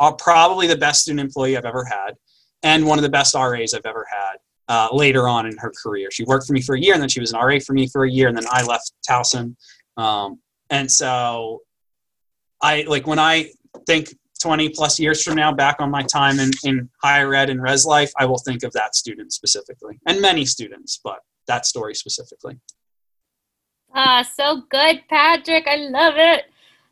uh, 0.00 0.12
probably 0.12 0.66
the 0.66 0.76
best 0.76 1.02
student 1.02 1.20
employee 1.20 1.56
I've 1.56 1.64
ever 1.64 1.84
had, 1.84 2.14
and 2.62 2.86
one 2.86 2.98
of 2.98 3.02
the 3.02 3.08
best 3.08 3.34
RAs 3.34 3.72
I've 3.72 3.86
ever 3.86 4.06
had 4.10 4.36
uh, 4.68 4.88
later 4.92 5.28
on 5.28 5.46
in 5.46 5.56
her 5.58 5.72
career. 5.82 6.10
She 6.10 6.24
worked 6.24 6.46
for 6.46 6.52
me 6.52 6.60
for 6.60 6.74
a 6.74 6.80
year, 6.80 6.94
and 6.94 7.02
then 7.02 7.08
she 7.08 7.20
was 7.20 7.32
an 7.32 7.40
RA 7.40 7.58
for 7.58 7.72
me 7.72 7.88
for 7.88 8.04
a 8.04 8.10
year, 8.10 8.28
and 8.28 8.36
then 8.36 8.46
I 8.50 8.62
left 8.64 8.92
Towson. 9.08 9.56
Um, 9.96 10.38
and 10.70 10.90
so, 10.90 11.62
I 12.62 12.82
like 12.82 13.06
when 13.06 13.18
I 13.18 13.50
think 13.86 14.14
20 14.42 14.68
plus 14.70 14.98
years 15.00 15.22
from 15.22 15.34
now 15.34 15.52
back 15.52 15.76
on 15.80 15.90
my 15.90 16.02
time 16.02 16.38
in, 16.38 16.50
in 16.64 16.88
higher 17.02 17.34
ed 17.34 17.50
and 17.50 17.62
res 17.62 17.84
life, 17.84 18.12
I 18.18 18.26
will 18.26 18.38
think 18.38 18.62
of 18.62 18.72
that 18.72 18.94
student 18.94 19.32
specifically, 19.32 19.98
and 20.06 20.20
many 20.20 20.44
students, 20.44 21.00
but 21.02 21.20
that 21.46 21.66
story 21.66 21.94
specifically. 21.94 22.58
Ah, 23.94 24.22
so 24.36 24.62
good, 24.68 25.02
Patrick. 25.08 25.66
I 25.66 25.76
love 25.76 26.14
it. 26.16 26.44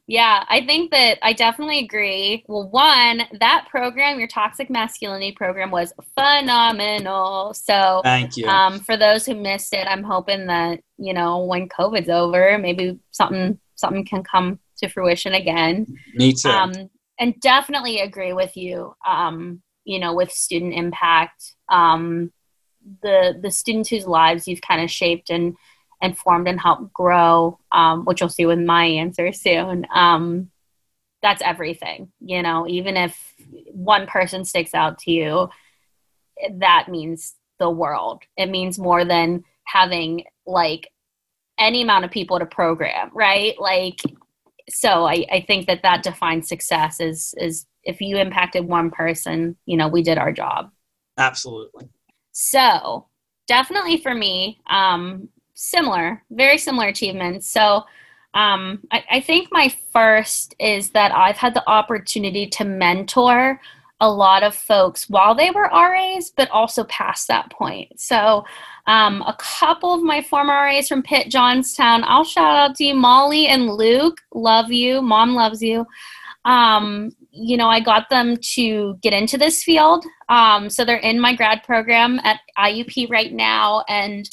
Yeah, 0.08 0.44
I 0.48 0.64
think 0.64 0.92
that 0.92 1.18
I 1.22 1.32
definitely 1.32 1.80
agree. 1.80 2.44
Well, 2.46 2.68
one, 2.68 3.22
that 3.40 3.66
program, 3.68 4.20
your 4.20 4.28
toxic 4.28 4.70
masculinity 4.70 5.32
program, 5.32 5.72
was 5.72 5.92
phenomenal. 6.16 7.54
So, 7.54 8.02
thank 8.04 8.36
you. 8.36 8.46
Um, 8.46 8.78
for 8.78 8.96
those 8.96 9.26
who 9.26 9.34
missed 9.34 9.74
it, 9.74 9.86
I'm 9.88 10.04
hoping 10.04 10.46
that 10.46 10.80
you 10.96 11.12
know 11.12 11.44
when 11.44 11.68
COVID's 11.68 12.08
over, 12.08 12.56
maybe 12.56 13.00
something 13.10 13.58
something 13.74 14.04
can 14.04 14.22
come 14.22 14.60
to 14.78 14.88
fruition 14.88 15.34
again. 15.34 15.86
Me 16.14 16.32
too. 16.32 16.50
Um, 16.50 16.72
and 17.18 17.38
definitely 17.40 18.00
agree 18.00 18.32
with 18.32 18.56
you. 18.56 18.94
Um, 19.06 19.62
you 19.84 19.98
know, 19.98 20.14
with 20.14 20.30
student 20.30 20.74
impact, 20.74 21.54
um, 21.68 22.32
the 23.02 23.36
the 23.40 23.50
students 23.50 23.88
whose 23.88 24.06
lives 24.06 24.46
you've 24.46 24.60
kind 24.60 24.82
of 24.82 24.90
shaped 24.90 25.30
and 25.30 25.56
and 26.02 26.16
formed 26.16 26.48
and 26.48 26.60
helped 26.60 26.92
grow, 26.92 27.58
um, 27.72 28.04
which 28.04 28.20
you'll 28.20 28.28
see 28.28 28.46
with 28.46 28.58
my 28.58 28.84
answer 28.84 29.32
soon. 29.32 29.86
Um, 29.94 30.50
that's 31.22 31.42
everything, 31.42 32.12
you 32.20 32.42
know, 32.42 32.68
even 32.68 32.96
if 32.96 33.34
one 33.72 34.06
person 34.06 34.44
sticks 34.44 34.74
out 34.74 34.98
to 34.98 35.10
you, 35.10 35.48
that 36.58 36.88
means 36.88 37.34
the 37.58 37.70
world. 37.70 38.22
It 38.36 38.46
means 38.46 38.78
more 38.78 39.04
than 39.04 39.42
having 39.64 40.24
like 40.46 40.88
any 41.58 41.82
amount 41.82 42.04
of 42.04 42.10
people 42.10 42.38
to 42.38 42.46
program, 42.46 43.10
right? 43.14 43.58
Like, 43.58 44.00
so 44.68 45.04
I, 45.06 45.24
I 45.32 45.44
think 45.46 45.66
that 45.66 45.82
that 45.82 46.02
defines 46.02 46.48
success 46.48 47.00
is, 47.00 47.34
is 47.38 47.66
if 47.82 48.00
you 48.00 48.18
impacted 48.18 48.64
one 48.64 48.90
person, 48.90 49.56
you 49.64 49.76
know, 49.76 49.88
we 49.88 50.02
did 50.02 50.18
our 50.18 50.32
job. 50.32 50.70
Absolutely. 51.16 51.88
So 52.32 53.06
definitely 53.48 53.96
for 53.96 54.14
me, 54.14 54.60
um, 54.68 55.28
similar, 55.56 56.22
very 56.30 56.58
similar 56.58 56.86
achievements. 56.86 57.48
So 57.48 57.82
um, 58.34 58.80
I, 58.92 59.04
I 59.12 59.20
think 59.20 59.48
my 59.50 59.74
first 59.92 60.54
is 60.60 60.90
that 60.90 61.10
I've 61.12 61.38
had 61.38 61.54
the 61.54 61.68
opportunity 61.68 62.46
to 62.48 62.64
mentor 62.64 63.58
a 63.98 64.10
lot 64.10 64.42
of 64.42 64.54
folks 64.54 65.08
while 65.08 65.34
they 65.34 65.50
were 65.50 65.70
RAs, 65.72 66.30
but 66.36 66.50
also 66.50 66.84
past 66.84 67.28
that 67.28 67.50
point. 67.50 67.98
So, 67.98 68.44
um, 68.86 69.22
a 69.22 69.34
couple 69.38 69.94
of 69.94 70.02
my 70.02 70.20
former 70.20 70.52
RAs 70.52 70.86
from 70.86 71.02
Pitt 71.02 71.30
Johnstown, 71.30 72.04
I'll 72.04 72.22
shout 72.22 72.56
out 72.56 72.76
to 72.76 72.84
you, 72.84 72.94
Molly 72.94 73.46
and 73.46 73.70
Luke. 73.70 74.20
Love 74.34 74.70
you. 74.70 75.00
Mom 75.00 75.34
loves 75.34 75.62
you. 75.62 75.86
Um, 76.44 77.10
you 77.32 77.56
know, 77.56 77.68
I 77.68 77.80
got 77.80 78.08
them 78.10 78.36
to 78.54 78.98
get 79.02 79.14
into 79.14 79.38
this 79.38 79.64
field. 79.64 80.04
Um, 80.28 80.68
so 80.68 80.84
they're 80.84 80.98
in 80.98 81.18
my 81.18 81.34
grad 81.34 81.62
program 81.64 82.20
at 82.22 82.40
IUP 82.58 83.10
right 83.10 83.32
now. 83.32 83.82
And 83.88 84.28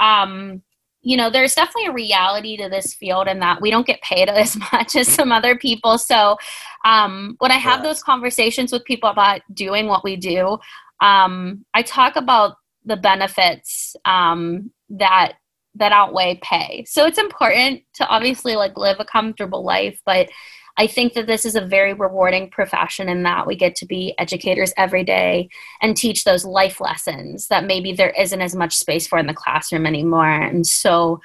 um, 0.00 0.62
you 1.02 1.16
know, 1.16 1.28
there's 1.28 1.54
definitely 1.54 1.86
a 1.86 1.92
reality 1.92 2.56
to 2.56 2.68
this 2.68 2.94
field 2.94 3.28
in 3.28 3.38
that 3.40 3.60
we 3.60 3.70
don't 3.70 3.86
get 3.86 4.00
paid 4.00 4.28
as 4.28 4.56
much 4.72 4.96
as 4.96 5.08
some 5.08 5.32
other 5.32 5.56
people. 5.56 5.98
So, 5.98 6.36
um, 6.84 7.36
when 7.38 7.52
I 7.52 7.58
have 7.58 7.82
those 7.82 8.02
conversations 8.02 8.72
with 8.72 8.84
people 8.84 9.10
about 9.10 9.42
doing 9.52 9.86
what 9.86 10.04
we 10.04 10.16
do, 10.16 10.58
um, 11.00 11.64
I 11.74 11.82
talk 11.82 12.16
about 12.16 12.56
the 12.84 12.96
benefits 12.96 13.96
um, 14.04 14.70
that 14.90 15.34
that 15.76 15.92
outweigh 15.92 16.38
pay. 16.42 16.84
So 16.86 17.04
it's 17.04 17.18
important 17.18 17.82
to 17.94 18.06
obviously 18.06 18.54
like 18.54 18.76
live 18.76 19.00
a 19.00 19.04
comfortable 19.04 19.64
life, 19.64 20.00
but 20.06 20.28
I 20.76 20.86
think 20.86 21.14
that 21.14 21.26
this 21.26 21.44
is 21.44 21.54
a 21.54 21.60
very 21.60 21.92
rewarding 21.92 22.50
profession 22.50 23.08
in 23.08 23.22
that 23.22 23.46
we 23.46 23.56
get 23.56 23.76
to 23.76 23.86
be 23.86 24.14
educators 24.18 24.72
every 24.76 25.04
day 25.04 25.48
and 25.80 25.96
teach 25.96 26.24
those 26.24 26.44
life 26.44 26.80
lessons 26.80 27.46
that 27.48 27.66
maybe 27.66 27.92
there 27.92 28.10
isn't 28.10 28.40
as 28.40 28.56
much 28.56 28.76
space 28.76 29.06
for 29.06 29.18
in 29.18 29.26
the 29.26 29.34
classroom 29.34 29.86
anymore. 29.86 30.28
And 30.28 30.66
so, 30.66 31.20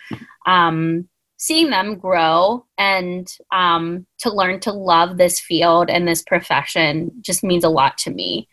um, 0.46 1.10
seeing 1.38 1.70
them 1.70 1.98
grow 1.98 2.66
and 2.78 3.32
um, 3.54 4.06
to 4.20 4.32
learn 4.32 4.60
to 4.60 4.74
love 4.74 5.18
this 5.18 5.40
field 5.40 5.90
and 5.90 6.06
this 6.06 6.22
profession 6.22 7.12
just 7.22 7.44
means 7.44 7.64
a 7.64 7.70
lot 7.70 7.98
to 7.98 8.12
me. 8.12 8.48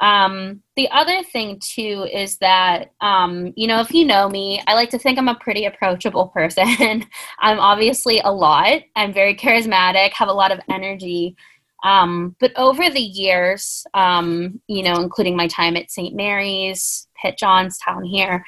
Um, 0.00 0.62
the 0.76 0.88
other 0.90 1.22
thing 1.22 1.60
too 1.60 2.06
is 2.12 2.38
that 2.38 2.92
um, 3.00 3.52
you 3.56 3.66
know 3.66 3.80
if 3.80 3.92
you 3.92 4.04
know 4.04 4.28
me, 4.28 4.62
I 4.66 4.74
like 4.74 4.90
to 4.90 4.98
think 4.98 5.18
I'm 5.18 5.28
a 5.28 5.34
pretty 5.34 5.64
approachable 5.64 6.28
person. 6.28 6.66
I'm 7.40 7.58
obviously 7.58 8.20
a 8.20 8.30
lot. 8.30 8.82
I'm 8.96 9.12
very 9.12 9.34
charismatic, 9.34 10.12
have 10.12 10.28
a 10.28 10.32
lot 10.32 10.52
of 10.52 10.60
energy. 10.70 11.36
Um, 11.84 12.34
but 12.40 12.52
over 12.56 12.90
the 12.90 13.00
years, 13.00 13.84
um, 13.94 14.60
you 14.66 14.82
know, 14.82 14.96
including 14.96 15.36
my 15.36 15.46
time 15.46 15.76
at 15.76 15.90
St. 15.90 16.14
Mary's, 16.14 17.06
Pitt 17.22 17.38
Johnstown 17.38 18.02
here, 18.04 18.44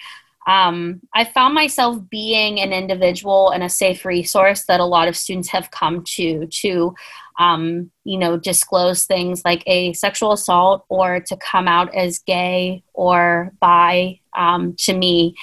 um, 0.47 1.01
I 1.15 1.25
found 1.25 1.55
myself 1.55 1.99
being 2.11 2.61
an 2.61 2.73
individual 2.73 3.51
and 3.51 3.63
a 3.63 3.69
safe 3.69 4.05
resource 4.05 4.65
that 4.67 4.81
a 4.81 4.85
lot 4.85 5.07
of 5.07 5.17
students 5.17 5.49
have 5.51 5.71
come 5.71 6.03
to 6.17 6.47
to 6.47 6.95
um, 7.41 7.91
you 8.05 8.19
know 8.19 8.37
disclose 8.37 9.05
things 9.05 9.43
like 9.45 9.65
a 9.67 9.93
sexual 9.95 10.33
assault 10.33 10.85
or 10.89 11.21
to 11.21 11.37
come 11.37 11.67
out 11.67 11.93
as 11.95 12.21
gay 12.21 12.85
or 12.95 13.53
bi 13.61 14.21
um, 14.37 14.75
to 14.79 14.97
me 14.97 15.35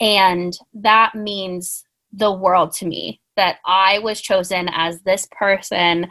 and 0.00 0.56
that 0.72 1.14
means 1.14 1.84
the 2.12 2.32
world 2.32 2.72
to 2.72 2.86
me 2.86 3.20
that 3.36 3.58
i 3.66 3.98
was 3.98 4.20
chosen 4.20 4.68
as 4.72 5.02
this 5.02 5.28
person 5.30 6.08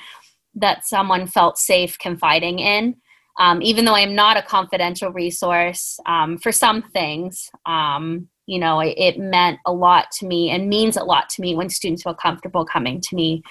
that 0.56 0.86
someone 0.86 1.28
felt 1.28 1.58
safe 1.58 1.98
confiding 1.98 2.60
in. 2.60 2.96
Um, 3.40 3.62
even 3.62 3.86
though 3.86 3.96
I 3.96 4.02
am 4.02 4.16
not 4.16 4.38
a 4.38 4.42
confidential 4.42 5.12
resource 5.12 6.00
um, 6.06 6.38
for 6.38 6.52
some 6.52 6.82
things, 6.82 7.50
um, 7.66 8.28
you 8.46 8.60
know, 8.60 8.82
it, 8.82 8.96
it, 8.98 9.20
meant 9.20 9.60
a 9.66 9.72
lot 9.72 10.12
to 10.20 10.28
me 10.28 10.50
and 10.50 10.68
means 10.68 10.98
a 10.98 11.04
lot 11.04 11.30
to 11.30 11.42
me 11.42 11.56
when 11.56 11.70
students 11.70 12.04
feel 12.04 12.16
comfortable 12.16 12.66
coming 12.66 13.00
to 13.00 13.16
me 13.16 13.44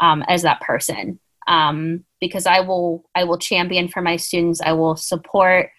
um, 0.00 0.24
as 0.26 0.42
that 0.42 0.60
person. 0.62 1.20
Um, 1.46 2.04
because 2.20 2.46
I 2.46 2.60
will, 2.60 3.08
I 3.14 3.24
will 3.24 3.38
champion 3.38 3.88
for 3.88 4.02
my 4.02 4.16
students. 4.16 4.60
I 4.60 4.72
will 4.72 4.96
support, 4.96 5.70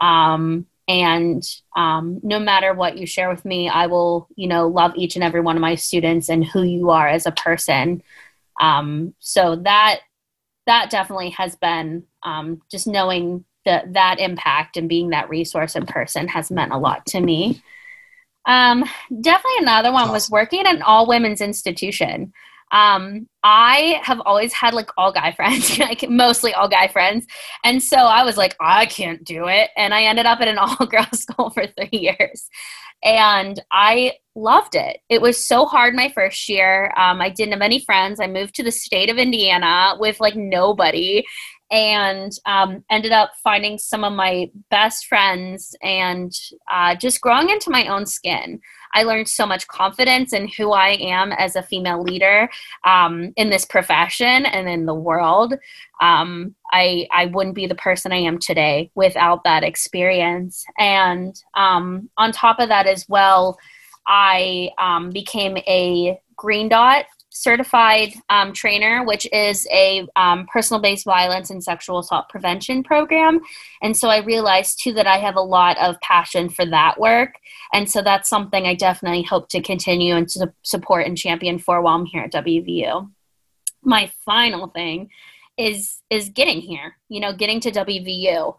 um, 0.00 0.66
and 0.88 1.42
no 1.76 2.40
matter 2.40 2.74
what 2.74 2.96
you 2.96 3.06
share 3.06 3.28
with 3.28 3.44
me, 3.44 3.68
I 3.68 3.86
will, 3.86 4.28
you 4.34 4.48
know, 4.48 4.66
love 4.66 4.92
each 4.96 5.14
and 5.14 5.22
every 5.22 5.40
one 5.40 5.56
of 5.56 5.60
my 5.60 5.74
students 5.74 6.28
and 6.28 6.44
who 6.44 6.62
you 6.62 6.90
are 6.90 7.06
as 7.06 7.26
a 7.26 7.32
person. 7.32 8.02
so 8.58 9.56
that 9.56 10.00
that 10.66 10.90
definitely 10.90 11.30
has 11.30 11.56
been 11.56 12.04
um, 12.22 12.62
just 12.70 12.86
knowing 12.86 13.44
that 13.66 13.92
that 13.92 14.18
impact 14.18 14.76
and 14.76 14.88
being 14.88 15.10
that 15.10 15.28
resource 15.28 15.76
in 15.76 15.86
person 15.86 16.28
has 16.28 16.50
meant 16.50 16.72
a 16.72 16.78
lot 16.78 17.04
to 17.06 17.20
me. 17.20 17.62
Um, 18.46 18.84
definitely 19.20 19.58
another 19.58 19.92
one 19.92 20.10
was 20.10 20.30
working 20.30 20.60
at 20.60 20.74
an 20.74 20.82
all 20.82 21.06
women's 21.06 21.40
institution. 21.40 22.32
Um, 22.72 23.28
I 23.42 24.00
have 24.02 24.20
always 24.20 24.52
had 24.52 24.74
like 24.74 24.90
all 24.96 25.12
guy 25.12 25.32
friends, 25.32 25.78
like 25.78 26.08
mostly 26.08 26.54
all 26.54 26.68
guy 26.68 26.88
friends. 26.88 27.26
And 27.64 27.82
so 27.82 27.96
I 27.96 28.24
was 28.24 28.36
like, 28.36 28.56
I 28.60 28.86
can't 28.86 29.24
do 29.24 29.48
it. 29.48 29.70
And 29.76 29.92
I 29.92 30.04
ended 30.04 30.26
up 30.26 30.40
at 30.40 30.48
an 30.48 30.58
all 30.58 30.86
girl 30.86 31.06
school 31.12 31.50
for 31.50 31.66
three 31.66 31.98
years 31.98 32.48
and 33.02 33.60
I 33.72 34.12
loved 34.34 34.74
it. 34.74 34.98
It 35.08 35.22
was 35.22 35.46
so 35.46 35.64
hard 35.64 35.94
my 35.94 36.10
first 36.10 36.48
year. 36.48 36.92
Um, 36.96 37.20
I 37.20 37.30
didn't 37.30 37.52
have 37.52 37.62
any 37.62 37.80
friends. 37.80 38.20
I 38.20 38.26
moved 38.26 38.54
to 38.56 38.62
the 38.62 38.70
state 38.70 39.10
of 39.10 39.18
Indiana 39.18 39.94
with 39.98 40.20
like 40.20 40.36
nobody 40.36 41.24
and 41.70 42.32
um, 42.46 42.84
ended 42.90 43.12
up 43.12 43.30
finding 43.42 43.78
some 43.78 44.02
of 44.04 44.12
my 44.12 44.50
best 44.70 45.06
friends 45.06 45.74
and 45.82 46.32
uh, 46.70 46.94
just 46.96 47.20
growing 47.20 47.48
into 47.48 47.70
my 47.70 47.86
own 47.86 48.06
skin. 48.06 48.60
I 48.94 49.04
learned 49.04 49.28
so 49.28 49.46
much 49.46 49.68
confidence 49.68 50.32
in 50.32 50.48
who 50.48 50.72
I 50.72 50.90
am 51.00 51.32
as 51.32 51.56
a 51.56 51.62
female 51.62 52.02
leader 52.02 52.50
um, 52.84 53.32
in 53.36 53.50
this 53.50 53.64
profession 53.64 54.46
and 54.46 54.68
in 54.68 54.86
the 54.86 54.94
world. 54.94 55.54
Um, 56.00 56.54
I 56.72 57.06
I 57.12 57.26
wouldn't 57.26 57.54
be 57.54 57.66
the 57.66 57.74
person 57.74 58.12
I 58.12 58.16
am 58.16 58.38
today 58.38 58.90
without 58.94 59.44
that 59.44 59.62
experience. 59.62 60.64
And 60.78 61.34
um, 61.56 62.10
on 62.16 62.32
top 62.32 62.58
of 62.58 62.68
that 62.68 62.86
as 62.86 63.06
well, 63.08 63.58
I 64.06 64.70
um, 64.78 65.10
became 65.10 65.56
a 65.58 66.18
Green 66.36 66.68
Dot 66.68 67.04
certified 67.30 68.12
um, 68.28 68.52
trainer, 68.52 69.04
which 69.04 69.26
is 69.32 69.66
a 69.72 70.06
um, 70.16 70.46
personal 70.52 70.82
based 70.82 71.04
violence 71.04 71.50
and 71.50 71.62
sexual 71.62 72.00
assault 72.00 72.28
prevention 72.28 72.82
program. 72.82 73.40
And 73.82 73.96
so 73.96 74.08
I 74.08 74.18
realized 74.18 74.82
too 74.82 74.92
that 74.94 75.06
I 75.06 75.18
have 75.18 75.36
a 75.36 75.40
lot 75.40 75.78
of 75.78 76.00
passion 76.00 76.48
for 76.48 76.66
that 76.66 76.98
work. 76.98 77.34
And 77.72 77.90
so 77.90 78.02
that's 78.02 78.28
something 78.28 78.66
I 78.66 78.74
definitely 78.74 79.22
hope 79.22 79.48
to 79.50 79.62
continue 79.62 80.16
and 80.16 80.28
to 80.30 80.52
support 80.62 81.06
and 81.06 81.16
champion 81.16 81.58
for 81.58 81.80
while 81.80 81.96
I'm 81.96 82.06
here 82.06 82.24
at 82.24 82.32
WVU. 82.32 83.10
My 83.82 84.10
final 84.24 84.66
thing 84.68 85.08
is 85.56 86.02
is 86.10 86.30
getting 86.30 86.60
here, 86.60 86.96
you 87.08 87.20
know, 87.20 87.32
getting 87.32 87.60
to 87.60 87.70
WVU 87.70 88.56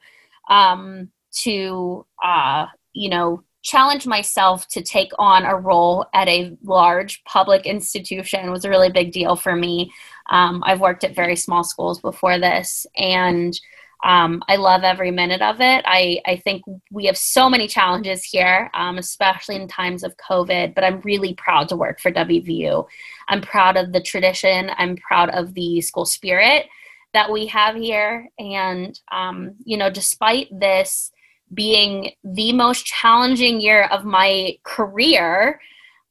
um, 0.50 1.12
to 1.44 2.06
uh, 2.24 2.68
you 2.94 3.10
know 3.10 3.44
challenge 3.63 4.08
myself 4.08 4.67
to 4.69 4.82
take 4.82 5.12
on 5.19 5.45
a 5.45 5.56
role 5.56 6.06
at 6.13 6.28
a 6.28 6.58
large 6.63 7.24
public 7.26 7.65
institution 7.65 8.52
was 8.52 8.65
a 8.65 8.69
really 8.69 8.91
big 8.91 9.12
deal 9.12 9.36
for 9.36 9.56
me. 9.56 9.91
Um, 10.30 10.63
I've 10.65 10.80
worked 10.80 11.04
at 11.04 11.15
very 11.15 11.36
small 11.36 11.63
schools 11.63 12.00
before 12.00 12.39
this, 12.39 12.88
and 12.97 13.60
um, 14.04 14.43
I 14.47 14.56
love 14.56 14.84
every 14.84 15.12
minute 15.12 15.41
of 15.41 15.62
it. 15.62 15.84
I, 15.86 16.21
I 16.26 16.38
think 16.38 16.63
we 16.89 17.06
have 17.06 17.17
so 17.17 17.50
many 17.50 17.67
challenges 17.67 18.24
here, 18.24 18.71
um, 18.74 18.97
especially 18.97 19.58
in 19.58 19.67
times 19.67 20.04
of 20.04 20.17
COVID, 20.17 20.74
but 20.74 20.84
I'm 20.84 21.02
really 21.02 21.36
proud 21.36 21.69
to 21.69 21.76
work 21.76 22.00
for 22.00 22.12
WVU. 22.12 22.88
I'm 23.28 23.41
proud 23.41 23.78
of 23.78 23.91
the 23.91 24.02
tradition, 24.02 24.71
I'm 24.78 24.95
proud 24.95 25.30
of 25.30 25.54
the 25.54 25.82
school 25.82 26.06
spirit 26.06 26.65
that 27.13 27.32
we 27.32 27.45
have 27.47 27.76
here. 27.76 28.28
And, 28.39 29.00
um, 29.12 29.56
you 29.63 29.78
know, 29.78 29.89
despite 29.89 30.47
this, 30.58 31.12
being 31.54 32.12
the 32.24 32.54
most 32.54 32.86
challenging 32.86 33.60
year 33.62 33.84
of 33.86 34.06
my 34.06 34.58
career 34.64 35.60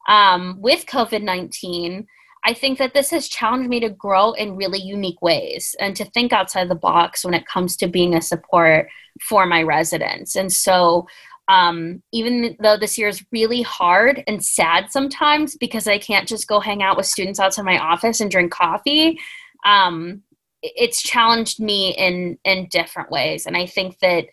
um, 0.09 0.57
with 0.61 0.87
COVID 0.87 1.23
19, 1.23 2.07
I 2.45 2.55
think 2.55 2.79
that 2.79 2.95
this 2.95 3.11
has 3.11 3.29
challenged 3.29 3.69
me 3.69 3.81
to 3.81 3.91
grow 3.91 4.33
in 4.33 4.57
really 4.57 4.81
unique 4.81 5.21
ways 5.21 5.77
and 5.79 5.95
to 5.97 6.05
think 6.07 6.33
outside 6.33 6.69
the 6.69 6.75
box 6.75 7.25
when 7.25 7.35
it 7.35 7.47
comes 7.47 7.77
to 7.77 7.87
being 7.87 8.15
a 8.15 8.23
support 8.23 8.89
for 9.21 9.47
my 9.47 9.63
residents. 9.63 10.37
And 10.37 10.53
so, 10.53 11.07
um, 11.49 12.03
even 12.13 12.57
though 12.61 12.77
this 12.77 12.97
year 12.97 13.09
is 13.09 13.25
really 13.33 13.63
hard 13.63 14.23
and 14.27 14.43
sad 14.45 14.91
sometimes 14.91 15.57
because 15.57 15.89
I 15.89 15.99
can't 15.99 16.29
just 16.29 16.47
go 16.47 16.61
hang 16.61 16.83
out 16.83 16.97
with 16.97 17.07
students 17.07 17.41
outside 17.41 17.65
my 17.65 17.79
office 17.79 18.21
and 18.21 18.31
drink 18.31 18.53
coffee, 18.53 19.19
um, 19.67 20.23
it's 20.63 21.03
challenged 21.03 21.61
me 21.61 21.95
in 21.97 22.39
in 22.45 22.69
different 22.71 23.11
ways. 23.11 23.47
And 23.47 23.57
I 23.57 23.67
think 23.67 23.99
that 23.99 24.27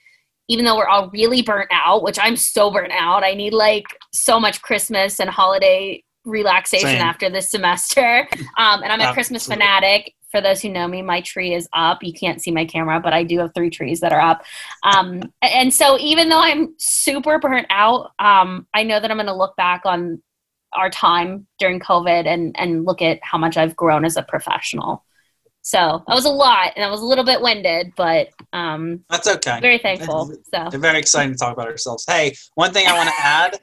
even 0.47 0.65
though 0.65 0.77
we're 0.77 0.87
all 0.87 1.09
really 1.09 1.41
burnt 1.41 1.69
out, 1.71 2.03
which 2.03 2.17
I'm 2.21 2.35
so 2.35 2.71
burnt 2.71 2.93
out, 2.93 3.23
I 3.23 3.33
need 3.33 3.53
like 3.53 3.85
so 4.13 4.39
much 4.39 4.61
Christmas 4.61 5.19
and 5.19 5.29
holiday 5.29 6.03
relaxation 6.25 6.89
Same. 6.89 7.01
after 7.01 7.29
this 7.29 7.49
semester. 7.51 8.27
Um, 8.57 8.81
and 8.81 8.91
I'm 8.91 9.01
a 9.01 9.13
Christmas 9.13 9.45
fanatic. 9.45 10.15
For 10.31 10.41
those 10.41 10.61
who 10.63 10.69
know 10.69 10.87
me, 10.87 11.03
my 11.03 11.21
tree 11.21 11.53
is 11.53 11.69
up. 11.73 11.99
You 12.01 12.11
can't 12.11 12.41
see 12.41 12.49
my 12.49 12.65
camera, 12.65 12.99
but 12.99 13.13
I 13.13 13.23
do 13.23 13.37
have 13.37 13.53
three 13.53 13.69
trees 13.69 13.99
that 13.99 14.11
are 14.11 14.19
up. 14.19 14.43
Um, 14.81 15.21
and 15.43 15.71
so 15.71 15.99
even 15.99 16.29
though 16.29 16.41
I'm 16.41 16.73
super 16.79 17.37
burnt 17.37 17.67
out, 17.69 18.11
um, 18.17 18.65
I 18.73 18.81
know 18.81 18.99
that 18.99 19.11
I'm 19.11 19.17
going 19.17 19.27
to 19.27 19.35
look 19.35 19.55
back 19.57 19.81
on 19.85 20.23
our 20.73 20.89
time 20.89 21.45
during 21.59 21.79
COVID 21.79 22.25
and, 22.25 22.55
and 22.57 22.83
look 22.83 23.01
at 23.01 23.19
how 23.21 23.37
much 23.37 23.57
I've 23.57 23.75
grown 23.75 24.05
as 24.05 24.17
a 24.17 24.23
professional. 24.23 25.03
So 25.67 26.01
that 26.07 26.15
was 26.15 26.23
a 26.23 26.29
lot, 26.29 26.71
and 26.77 26.85
I 26.85 26.89
was 26.89 27.01
a 27.01 27.05
little 27.05 27.25
bit 27.25 27.41
winded, 27.41 27.91
but 27.97 28.29
um, 28.53 29.03
that's 29.09 29.27
okay. 29.27 29.59
Very 29.59 29.77
thankful. 29.77 30.31
So 30.55 30.69
They're 30.71 30.79
very 30.79 30.97
excited 30.97 31.33
to 31.33 31.37
talk 31.37 31.51
about 31.51 31.67
ourselves. 31.67 32.05
Hey, 32.07 32.37
one 32.55 32.71
thing 32.71 32.87
I 32.87 32.93
want 32.93 33.09
to 33.09 33.15
add, 33.19 33.59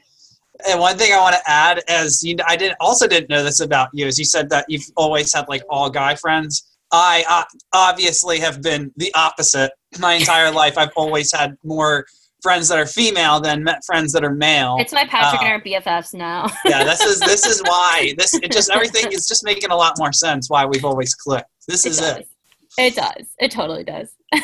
and 0.68 0.78
one 0.78 0.98
thing 0.98 1.14
I 1.14 1.18
want 1.18 1.34
to 1.34 1.40
add 1.50 1.80
as 1.88 2.22
you, 2.22 2.36
I 2.46 2.56
didn't 2.56 2.76
also 2.78 3.08
didn't 3.08 3.30
know 3.30 3.42
this 3.42 3.60
about 3.60 3.88
you, 3.94 4.06
is 4.06 4.18
you 4.18 4.26
said 4.26 4.50
that 4.50 4.66
you've 4.68 4.84
always 4.98 5.32
had 5.32 5.48
like 5.48 5.62
all 5.70 5.88
guy 5.88 6.14
friends. 6.14 6.76
I 6.92 7.24
uh, 7.26 7.44
obviously 7.72 8.38
have 8.38 8.60
been 8.60 8.92
the 8.98 9.10
opposite 9.14 9.72
my 9.98 10.12
entire 10.12 10.50
life. 10.50 10.76
I've 10.76 10.92
always 10.96 11.32
had 11.32 11.56
more 11.64 12.04
friends 12.44 12.68
that 12.68 12.78
are 12.78 12.86
female 12.86 13.40
than 13.40 13.66
friends 13.86 14.12
that 14.12 14.22
are 14.22 14.34
male. 14.34 14.76
It's 14.78 14.92
my 14.92 15.06
Patrick 15.06 15.40
uh, 15.40 15.44
and 15.46 15.52
our 15.54 15.60
BFFs 15.62 16.12
now. 16.12 16.46
yeah, 16.66 16.84
this 16.84 17.00
is 17.00 17.18
this 17.18 17.46
is 17.46 17.62
why 17.62 18.12
this 18.18 18.34
it 18.34 18.52
just 18.52 18.70
everything 18.70 19.10
is 19.10 19.26
just 19.26 19.44
making 19.44 19.70
a 19.70 19.76
lot 19.76 19.94
more 19.98 20.12
sense 20.12 20.50
why 20.50 20.66
we've 20.66 20.84
always 20.84 21.14
clicked. 21.14 21.48
This 21.66 21.86
it 21.86 21.90
is 21.90 21.98
does. 21.98 22.16
it. 22.18 22.28
It 22.76 22.94
does. 22.94 23.26
It 23.38 23.50
totally 23.50 23.82
does. 23.82 24.10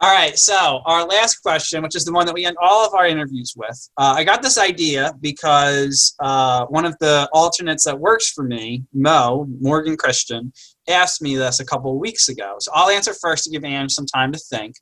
all 0.00 0.12
right. 0.12 0.36
So 0.36 0.80
our 0.86 1.06
last 1.06 1.36
question, 1.36 1.82
which 1.82 1.94
is 1.94 2.04
the 2.04 2.12
one 2.12 2.26
that 2.26 2.34
we 2.34 2.46
end 2.46 2.56
all 2.60 2.84
of 2.84 2.94
our 2.94 3.06
interviews 3.06 3.54
with, 3.56 3.88
uh, 3.96 4.14
I 4.16 4.24
got 4.24 4.42
this 4.42 4.58
idea 4.58 5.12
because 5.20 6.16
uh, 6.20 6.66
one 6.66 6.84
of 6.84 6.96
the 6.98 7.28
alternates 7.32 7.84
that 7.84 7.98
works 7.98 8.32
for 8.32 8.42
me, 8.42 8.82
Mo 8.92 9.46
Morgan 9.60 9.96
Christian, 9.96 10.52
asked 10.88 11.22
me 11.22 11.36
this 11.36 11.60
a 11.60 11.64
couple 11.64 11.92
of 11.92 11.98
weeks 11.98 12.28
ago. 12.28 12.56
So 12.58 12.72
I'll 12.74 12.90
answer 12.90 13.14
first 13.14 13.44
to 13.44 13.50
give 13.50 13.64
Anne 13.64 13.88
some 13.88 14.06
time 14.06 14.32
to 14.32 14.38
think. 14.38 14.74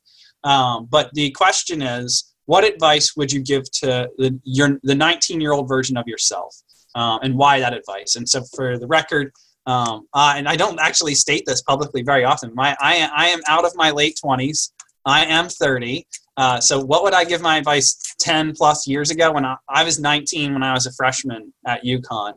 Um, 0.43 0.87
but 0.89 1.13
the 1.13 1.31
question 1.31 1.81
is, 1.81 2.33
what 2.45 2.63
advice 2.63 3.15
would 3.15 3.31
you 3.31 3.41
give 3.41 3.69
to 3.71 4.09
the, 4.17 4.39
your, 4.43 4.79
the 4.83 4.95
19 4.95 5.39
year 5.39 5.53
old 5.53 5.67
version 5.67 5.97
of 5.97 6.07
yourself? 6.07 6.55
Um, 6.95 7.19
and 7.23 7.35
why 7.35 7.59
that 7.59 7.73
advice? 7.73 8.15
And 8.15 8.27
so, 8.27 8.43
for 8.55 8.77
the 8.77 8.87
record, 8.87 9.31
um, 9.65 10.07
uh, 10.13 10.33
and 10.35 10.47
I 10.47 10.55
don't 10.55 10.79
actually 10.79 11.15
state 11.15 11.43
this 11.45 11.61
publicly 11.61 12.03
very 12.03 12.23
often. 12.23 12.53
My, 12.53 12.75
I, 12.79 13.09
I 13.15 13.27
am 13.27 13.39
out 13.47 13.65
of 13.65 13.71
my 13.75 13.91
late 13.91 14.19
20s. 14.23 14.71
I 15.05 15.25
am 15.25 15.49
30. 15.49 16.05
Uh, 16.35 16.59
so, 16.59 16.83
what 16.83 17.03
would 17.03 17.13
I 17.13 17.23
give 17.23 17.41
my 17.41 17.57
advice 17.57 17.97
10 18.19 18.53
plus 18.55 18.87
years 18.87 19.09
ago 19.09 19.31
when 19.31 19.45
I, 19.45 19.55
I 19.69 19.83
was 19.83 19.99
19 19.99 20.53
when 20.53 20.63
I 20.63 20.73
was 20.73 20.85
a 20.85 20.91
freshman 20.93 21.53
at 21.65 21.83
UConn? 21.83 22.33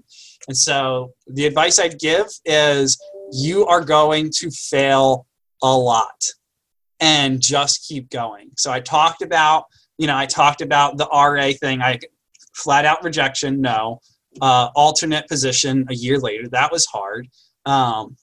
And 0.48 0.56
so, 0.56 1.12
the 1.26 1.46
advice 1.46 1.78
I'd 1.78 1.98
give 1.98 2.26
is 2.44 2.98
you 3.32 3.66
are 3.66 3.84
going 3.84 4.30
to 4.36 4.50
fail 4.50 5.26
a 5.62 5.76
lot 5.76 6.22
and 7.00 7.40
just 7.40 7.86
keep 7.86 8.10
going. 8.10 8.50
So 8.56 8.72
I 8.72 8.80
talked 8.80 9.22
about, 9.22 9.64
you 9.98 10.06
know, 10.06 10.16
I 10.16 10.26
talked 10.26 10.60
about 10.60 10.96
the 10.96 11.06
RA 11.06 11.52
thing. 11.58 11.82
I 11.82 11.98
flat 12.54 12.84
out 12.84 13.04
rejection, 13.04 13.60
no. 13.60 14.00
Uh, 14.40 14.68
alternate 14.74 15.26
position 15.28 15.86
a 15.88 15.94
year 15.94 16.18
later, 16.18 16.48
that 16.48 16.70
was 16.70 16.84
hard. 16.86 17.28
Um, 17.64 18.16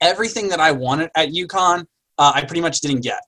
everything 0.00 0.48
that 0.48 0.60
I 0.60 0.72
wanted 0.72 1.10
at 1.16 1.30
UConn, 1.30 1.86
uh, 2.18 2.32
I 2.34 2.44
pretty 2.44 2.60
much 2.60 2.80
didn't 2.80 3.00
get, 3.00 3.20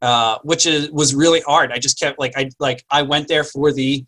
uh, 0.00 0.38
which 0.42 0.66
is 0.66 0.90
was 0.90 1.14
really 1.14 1.40
hard. 1.40 1.70
I 1.70 1.78
just 1.78 2.00
kept 2.00 2.18
like 2.18 2.32
I 2.36 2.50
like 2.58 2.84
I 2.90 3.02
went 3.02 3.28
there 3.28 3.44
for 3.44 3.72
the 3.72 4.04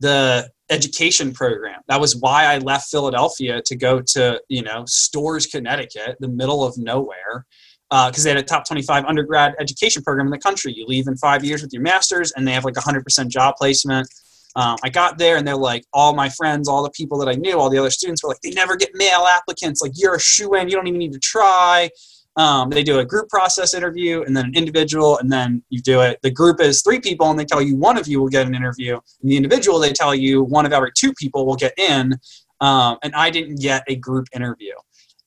the 0.00 0.50
education 0.70 1.32
program. 1.32 1.80
That 1.88 2.00
was 2.00 2.14
why 2.14 2.44
I 2.44 2.58
left 2.58 2.90
Philadelphia 2.90 3.62
to 3.64 3.76
go 3.76 4.02
to 4.02 4.40
you 4.48 4.62
know 4.62 4.84
Storrs, 4.86 5.46
Connecticut, 5.46 6.16
the 6.20 6.28
middle 6.28 6.62
of 6.62 6.76
nowhere 6.76 7.46
because 7.90 8.18
uh, 8.18 8.22
they 8.24 8.30
had 8.30 8.38
a 8.38 8.42
top 8.42 8.66
25 8.66 9.04
undergrad 9.06 9.54
education 9.58 10.02
program 10.02 10.26
in 10.26 10.30
the 10.30 10.38
country. 10.38 10.72
You 10.72 10.86
leave 10.86 11.08
in 11.08 11.16
five 11.16 11.44
years 11.44 11.62
with 11.62 11.72
your 11.72 11.82
master's, 11.82 12.32
and 12.32 12.46
they 12.46 12.52
have 12.52 12.64
like 12.64 12.74
100% 12.74 13.28
job 13.28 13.54
placement. 13.56 14.08
Um, 14.56 14.76
I 14.82 14.88
got 14.88 15.18
there, 15.18 15.36
and 15.36 15.46
they're 15.46 15.56
like, 15.56 15.84
all 15.92 16.14
my 16.14 16.28
friends, 16.28 16.68
all 16.68 16.82
the 16.82 16.90
people 16.90 17.18
that 17.18 17.28
I 17.28 17.34
knew, 17.34 17.58
all 17.58 17.70
the 17.70 17.78
other 17.78 17.90
students 17.90 18.22
were 18.22 18.30
like, 18.30 18.40
they 18.42 18.50
never 18.50 18.76
get 18.76 18.90
male 18.94 19.26
applicants. 19.30 19.80
Like, 19.80 19.92
you're 19.94 20.16
a 20.16 20.20
shoe 20.20 20.54
in. 20.54 20.68
You 20.68 20.76
don't 20.76 20.86
even 20.86 20.98
need 20.98 21.12
to 21.12 21.18
try. 21.18 21.90
Um, 22.36 22.70
they 22.70 22.84
do 22.84 23.00
a 23.00 23.04
group 23.04 23.28
process 23.28 23.74
interview 23.74 24.22
and 24.22 24.36
then 24.36 24.46
an 24.46 24.54
individual, 24.54 25.18
and 25.18 25.30
then 25.30 25.62
you 25.70 25.80
do 25.80 26.00
it. 26.02 26.18
The 26.22 26.30
group 26.30 26.60
is 26.60 26.82
three 26.82 27.00
people, 27.00 27.30
and 27.30 27.38
they 27.38 27.44
tell 27.44 27.60
you 27.60 27.76
one 27.76 27.98
of 27.98 28.06
you 28.06 28.20
will 28.20 28.28
get 28.28 28.46
an 28.46 28.54
interview. 28.54 28.94
And 29.22 29.30
the 29.30 29.36
individual, 29.36 29.78
they 29.78 29.92
tell 29.92 30.14
you 30.14 30.44
one 30.44 30.64
of 30.64 30.72
every 30.72 30.92
two 30.94 31.12
people 31.14 31.46
will 31.46 31.56
get 31.56 31.76
in. 31.78 32.14
Um, 32.60 32.98
and 33.02 33.14
I 33.14 33.30
didn't 33.30 33.56
get 33.56 33.82
a 33.88 33.96
group 33.96 34.28
interview. 34.32 34.72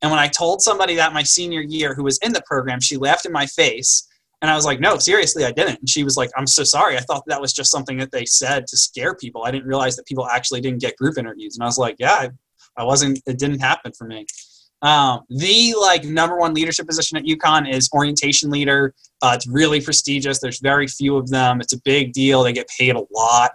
And 0.01 0.09
when 0.09 0.19
I 0.19 0.27
told 0.27 0.61
somebody 0.61 0.95
that 0.95 1.13
my 1.13 1.23
senior 1.23 1.61
year 1.61 1.93
who 1.93 2.03
was 2.03 2.17
in 2.19 2.33
the 2.33 2.41
program, 2.45 2.79
she 2.79 2.97
laughed 2.97 3.25
in 3.25 3.31
my 3.31 3.45
face. 3.45 4.07
And 4.41 4.49
I 4.49 4.55
was 4.55 4.65
like, 4.65 4.79
no, 4.79 4.97
seriously, 4.97 5.45
I 5.45 5.51
didn't. 5.51 5.79
And 5.79 5.89
she 5.89 6.03
was 6.03 6.17
like, 6.17 6.31
I'm 6.35 6.47
so 6.47 6.63
sorry. 6.63 6.97
I 6.97 7.01
thought 7.01 7.23
that 7.27 7.39
was 7.39 7.53
just 7.53 7.69
something 7.69 7.97
that 7.99 8.11
they 8.11 8.25
said 8.25 8.65
to 8.67 8.77
scare 8.77 9.13
people. 9.13 9.43
I 9.43 9.51
didn't 9.51 9.67
realize 9.67 9.95
that 9.97 10.07
people 10.07 10.27
actually 10.27 10.61
didn't 10.61 10.81
get 10.81 10.97
group 10.97 11.19
interviews. 11.19 11.55
And 11.55 11.63
I 11.63 11.67
was 11.67 11.77
like, 11.77 11.97
yeah, 11.99 12.13
I, 12.13 12.29
I 12.77 12.83
wasn't, 12.83 13.21
it 13.27 13.37
didn't 13.37 13.59
happen 13.59 13.91
for 13.91 14.05
me. 14.05 14.25
Um, 14.81 15.21
the 15.29 15.75
like 15.79 16.03
number 16.05 16.37
one 16.37 16.55
leadership 16.55 16.87
position 16.87 17.17
at 17.17 17.23
UConn 17.23 17.71
is 17.71 17.87
orientation 17.93 18.49
leader. 18.49 18.95
Uh, 19.21 19.33
it's 19.35 19.45
really 19.45 19.79
prestigious. 19.79 20.39
There's 20.39 20.59
very 20.59 20.87
few 20.87 21.17
of 21.17 21.29
them. 21.29 21.61
It's 21.61 21.73
a 21.73 21.81
big 21.81 22.13
deal. 22.13 22.41
They 22.41 22.53
get 22.53 22.67
paid 22.79 22.95
a 22.95 23.03
lot. 23.13 23.51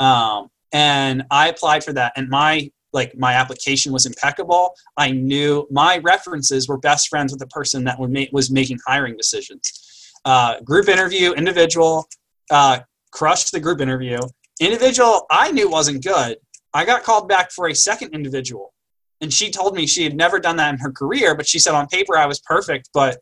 Um, 0.00 0.48
and 0.72 1.22
I 1.30 1.48
applied 1.48 1.84
for 1.84 1.92
that. 1.92 2.12
And 2.16 2.28
my 2.28 2.70
like 2.94 3.12
my 3.18 3.34
application 3.34 3.92
was 3.92 4.06
impeccable. 4.06 4.74
I 4.96 5.10
knew 5.10 5.66
my 5.70 5.98
references 5.98 6.68
were 6.68 6.78
best 6.78 7.08
friends 7.08 7.32
with 7.32 7.40
the 7.40 7.48
person 7.48 7.84
that 7.84 7.98
was 8.32 8.50
making 8.50 8.78
hiring 8.86 9.16
decisions. 9.16 10.12
Uh, 10.24 10.60
group 10.60 10.88
interview, 10.88 11.32
individual, 11.32 12.08
uh, 12.50 12.78
crushed 13.10 13.52
the 13.52 13.60
group 13.60 13.80
interview. 13.80 14.18
Individual, 14.60 15.26
I 15.30 15.50
knew 15.50 15.68
wasn't 15.68 16.02
good. 16.02 16.38
I 16.72 16.84
got 16.84 17.02
called 17.02 17.28
back 17.28 17.50
for 17.50 17.68
a 17.68 17.74
second 17.74 18.14
individual. 18.14 18.72
And 19.20 19.32
she 19.32 19.50
told 19.50 19.74
me 19.74 19.86
she 19.86 20.04
had 20.04 20.16
never 20.16 20.38
done 20.38 20.56
that 20.56 20.72
in 20.72 20.78
her 20.80 20.92
career, 20.92 21.34
but 21.34 21.46
she 21.46 21.58
said 21.58 21.74
on 21.74 21.86
paper 21.88 22.16
I 22.16 22.26
was 22.26 22.40
perfect, 22.40 22.90
but 22.94 23.18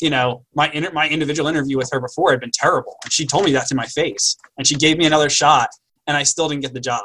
you 0.00 0.10
know, 0.10 0.44
my 0.54 0.70
inter- 0.72 0.92
my 0.92 1.08
individual 1.08 1.48
interview 1.48 1.78
with 1.78 1.88
her 1.90 2.00
before 2.00 2.30
had 2.30 2.40
been 2.40 2.50
terrible. 2.52 2.96
And 3.02 3.12
she 3.12 3.26
told 3.26 3.44
me 3.44 3.52
that 3.52 3.66
to 3.68 3.74
my 3.74 3.86
face. 3.86 4.36
And 4.58 4.66
she 4.66 4.74
gave 4.74 4.98
me 4.98 5.06
another 5.06 5.30
shot 5.30 5.70
and 6.06 6.16
I 6.16 6.22
still 6.22 6.48
didn't 6.48 6.62
get 6.62 6.74
the 6.74 6.80
job. 6.80 7.04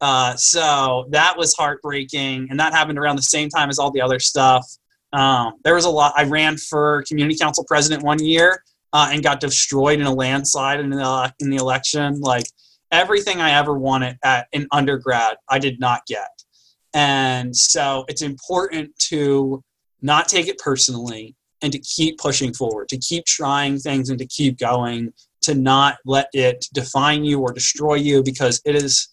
Uh, 0.00 0.34
so 0.36 1.06
that 1.10 1.36
was 1.36 1.54
heartbreaking, 1.54 2.48
and 2.50 2.58
that 2.58 2.72
happened 2.72 2.98
around 2.98 3.16
the 3.16 3.22
same 3.22 3.48
time 3.48 3.68
as 3.68 3.78
all 3.78 3.90
the 3.90 4.00
other 4.00 4.18
stuff. 4.18 4.66
Um, 5.12 5.54
there 5.64 5.74
was 5.74 5.84
a 5.84 5.90
lot. 5.90 6.14
I 6.16 6.24
ran 6.24 6.56
for 6.56 7.04
community 7.06 7.38
council 7.38 7.64
president 7.66 8.02
one 8.02 8.24
year 8.24 8.62
uh, 8.92 9.10
and 9.12 9.22
got 9.22 9.40
destroyed 9.40 10.00
in 10.00 10.06
a 10.06 10.14
landslide 10.14 10.80
in 10.80 10.90
the 10.90 11.34
in 11.40 11.50
the 11.50 11.56
election. 11.56 12.20
Like 12.20 12.46
everything 12.90 13.40
I 13.40 13.52
ever 13.52 13.78
wanted 13.78 14.18
at 14.24 14.46
an 14.52 14.66
undergrad, 14.72 15.36
I 15.48 15.58
did 15.58 15.80
not 15.80 16.06
get. 16.06 16.28
And 16.94 17.54
so 17.54 18.04
it's 18.08 18.22
important 18.22 18.96
to 19.10 19.62
not 20.02 20.28
take 20.28 20.48
it 20.48 20.58
personally 20.58 21.36
and 21.62 21.72
to 21.72 21.78
keep 21.78 22.18
pushing 22.18 22.52
forward, 22.54 22.88
to 22.88 22.98
keep 22.98 23.26
trying 23.26 23.78
things 23.78 24.08
and 24.08 24.18
to 24.18 24.26
keep 24.26 24.58
going, 24.58 25.12
to 25.42 25.54
not 25.54 25.98
let 26.04 26.28
it 26.32 26.66
define 26.72 27.24
you 27.24 27.40
or 27.40 27.52
destroy 27.52 27.94
you 27.94 28.22
because 28.22 28.60
it 28.64 28.74
is 28.74 29.08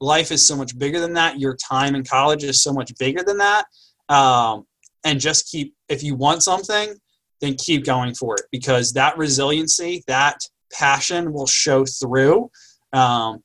life 0.00 0.30
is 0.30 0.46
so 0.46 0.56
much 0.56 0.78
bigger 0.78 1.00
than 1.00 1.12
that. 1.14 1.38
Your 1.38 1.56
time 1.56 1.94
in 1.94 2.04
college 2.04 2.44
is 2.44 2.62
so 2.62 2.72
much 2.72 2.92
bigger 2.98 3.22
than 3.22 3.38
that. 3.38 3.66
Um, 4.08 4.64
and 5.04 5.20
just 5.20 5.48
keep, 5.48 5.74
if 5.88 6.02
you 6.02 6.14
want 6.14 6.42
something, 6.42 6.94
then 7.40 7.54
keep 7.54 7.84
going 7.84 8.14
for 8.14 8.34
it 8.34 8.42
because 8.50 8.92
that 8.92 9.16
resiliency, 9.16 10.02
that 10.06 10.40
passion 10.72 11.32
will 11.32 11.46
show 11.46 11.84
through. 11.84 12.50
Um, 12.92 13.42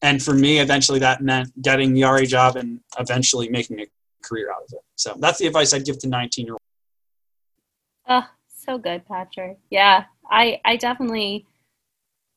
and 0.00 0.22
for 0.22 0.34
me, 0.34 0.58
eventually 0.58 0.98
that 1.00 1.22
meant 1.22 1.50
getting 1.62 1.92
the 1.92 2.02
RA 2.04 2.22
job 2.22 2.56
and 2.56 2.80
eventually 2.98 3.48
making 3.48 3.80
a 3.80 3.86
career 4.22 4.50
out 4.50 4.62
of 4.62 4.72
it. 4.72 4.80
So 4.96 5.16
that's 5.18 5.38
the 5.38 5.46
advice 5.46 5.72
I'd 5.72 5.84
give 5.84 5.98
to 6.00 6.08
19 6.08 6.46
year 6.46 6.54
olds. 6.54 6.64
Oh, 8.08 8.28
so 8.48 8.78
good, 8.78 9.06
Patrick. 9.06 9.58
Yeah, 9.70 10.04
I, 10.28 10.60
I 10.64 10.76
definitely, 10.76 11.46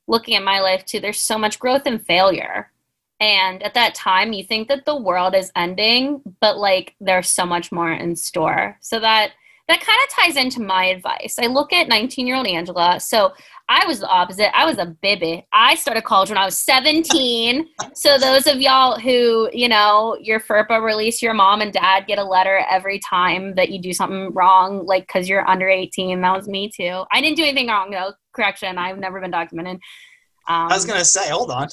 looking 0.08 0.36
at 0.36 0.44
my 0.44 0.60
life 0.60 0.86
too, 0.86 1.00
there's 1.00 1.20
so 1.20 1.38
much 1.38 1.60
growth 1.60 1.84
and 1.86 2.04
failure 2.06 2.72
and 3.20 3.64
at 3.64 3.74
that 3.74 3.96
time 3.96 4.34
you 4.34 4.44
think 4.44 4.68
that 4.68 4.86
the 4.86 4.96
world 4.96 5.36
is 5.36 5.52
ending 5.56 6.22
but 6.42 6.58
like 6.58 6.96
there's 7.00 7.30
so 7.30 7.46
much 7.46 7.72
more 7.72 7.92
in 7.92 8.16
store. 8.16 8.78
So 8.82 9.00
that 9.00 9.32
that 9.68 9.82
kind 9.82 9.98
of 10.04 10.10
ties 10.14 10.36
into 10.36 10.62
my 10.62 10.86
advice. 10.86 11.38
I 11.40 11.48
look 11.48 11.74
at 11.74 11.88
19 11.88 12.28
year 12.28 12.36
old 12.36 12.48
angela. 12.48 13.00
So 13.00 13.34
i 13.68 13.84
was 13.88 14.00
the 14.00 14.08
opposite. 14.08 14.56
I 14.56 14.66
was 14.66 14.78
a 14.78 14.86
baby 14.86 15.46
i 15.52 15.74
started 15.76 16.04
college 16.04 16.30
when 16.30 16.38
i 16.38 16.46
was 16.46 16.58
17 16.58 17.68
so 17.96 18.18
those 18.20 18.46
of 18.46 18.62
y'all 18.62 19.00
who 19.00 19.50
you 19.52 19.68
know 19.68 20.18
your 20.22 20.40
ferpa 20.40 20.84
release 20.84 21.22
your 21.22 21.34
mom 21.34 21.62
and 21.62 21.74
dad 21.74 22.06
get 22.06 22.20
a 22.20 22.24
letter 22.24 22.64
every 22.70 23.00
time 23.00 23.56
that 23.56 23.70
you 23.70 23.82
do 23.82 23.92
something 23.92 24.32
wrong 24.34 24.86
like 24.86 25.08
because 25.08 25.28
you're 25.28 25.48
under 25.50 25.68
18 25.68 26.22
that 26.22 26.36
was 26.36 26.48
me 26.48 26.70
too. 26.70 27.04
I 27.12 27.22
didn't 27.22 27.38
do 27.38 27.44
anything 27.44 27.68
wrong 27.68 27.90
though. 27.90 28.14
Correction 28.34 28.78
i've 28.78 29.00
never 29.00 29.20
been 29.20 29.32
documented. 29.32 29.78
Um, 30.48 30.68
I 30.70 30.76
was 30.76 30.86
gonna 30.86 31.06
say, 31.06 31.30
hold 31.30 31.50
on. 31.50 31.70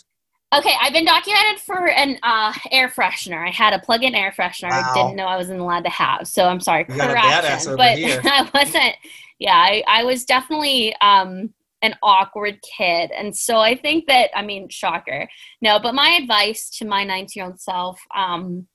Okay, 0.54 0.74
I've 0.82 0.92
been 0.92 1.06
documented 1.06 1.60
for 1.60 1.88
an 1.88 2.18
uh, 2.22 2.52
air 2.70 2.88
freshener. 2.88 3.46
I 3.46 3.50
had 3.50 3.72
a 3.72 3.78
plug-in 3.78 4.14
air 4.14 4.34
freshener. 4.36 4.68
Wow. 4.68 4.82
I 4.84 4.94
didn't 4.94 5.16
know 5.16 5.24
I 5.24 5.36
wasn't 5.36 5.60
allowed 5.60 5.84
to 5.84 5.90
have. 5.90 6.28
So 6.28 6.46
I'm 6.46 6.60
sorry, 6.60 6.84
you 6.90 6.94
correction. 6.94 7.76
but 7.76 7.98
I 8.24 8.50
wasn't. 8.52 8.94
Yeah, 9.38 9.56
I, 9.56 9.82
I 9.88 10.04
was 10.04 10.26
definitely 10.26 10.94
um, 11.00 11.54
an 11.80 11.94
awkward 12.02 12.58
kid, 12.76 13.10
and 13.12 13.34
so 13.34 13.60
I 13.60 13.74
think 13.76 14.06
that 14.08 14.28
I 14.36 14.42
mean, 14.42 14.68
shocker. 14.68 15.26
No, 15.62 15.78
but 15.78 15.94
my 15.94 16.18
advice 16.20 16.68
to 16.78 16.84
my 16.84 17.06
19-year-old 17.06 17.58
self, 17.58 17.98
um, 18.14 18.66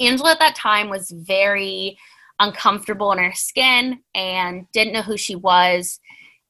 Angela 0.00 0.32
at 0.32 0.38
that 0.38 0.56
time 0.56 0.88
was 0.88 1.10
very 1.14 1.98
uncomfortable 2.38 3.12
in 3.12 3.18
her 3.18 3.32
skin 3.34 4.00
and 4.14 4.66
didn't 4.72 4.94
know 4.94 5.02
who 5.02 5.18
she 5.18 5.36
was, 5.36 6.00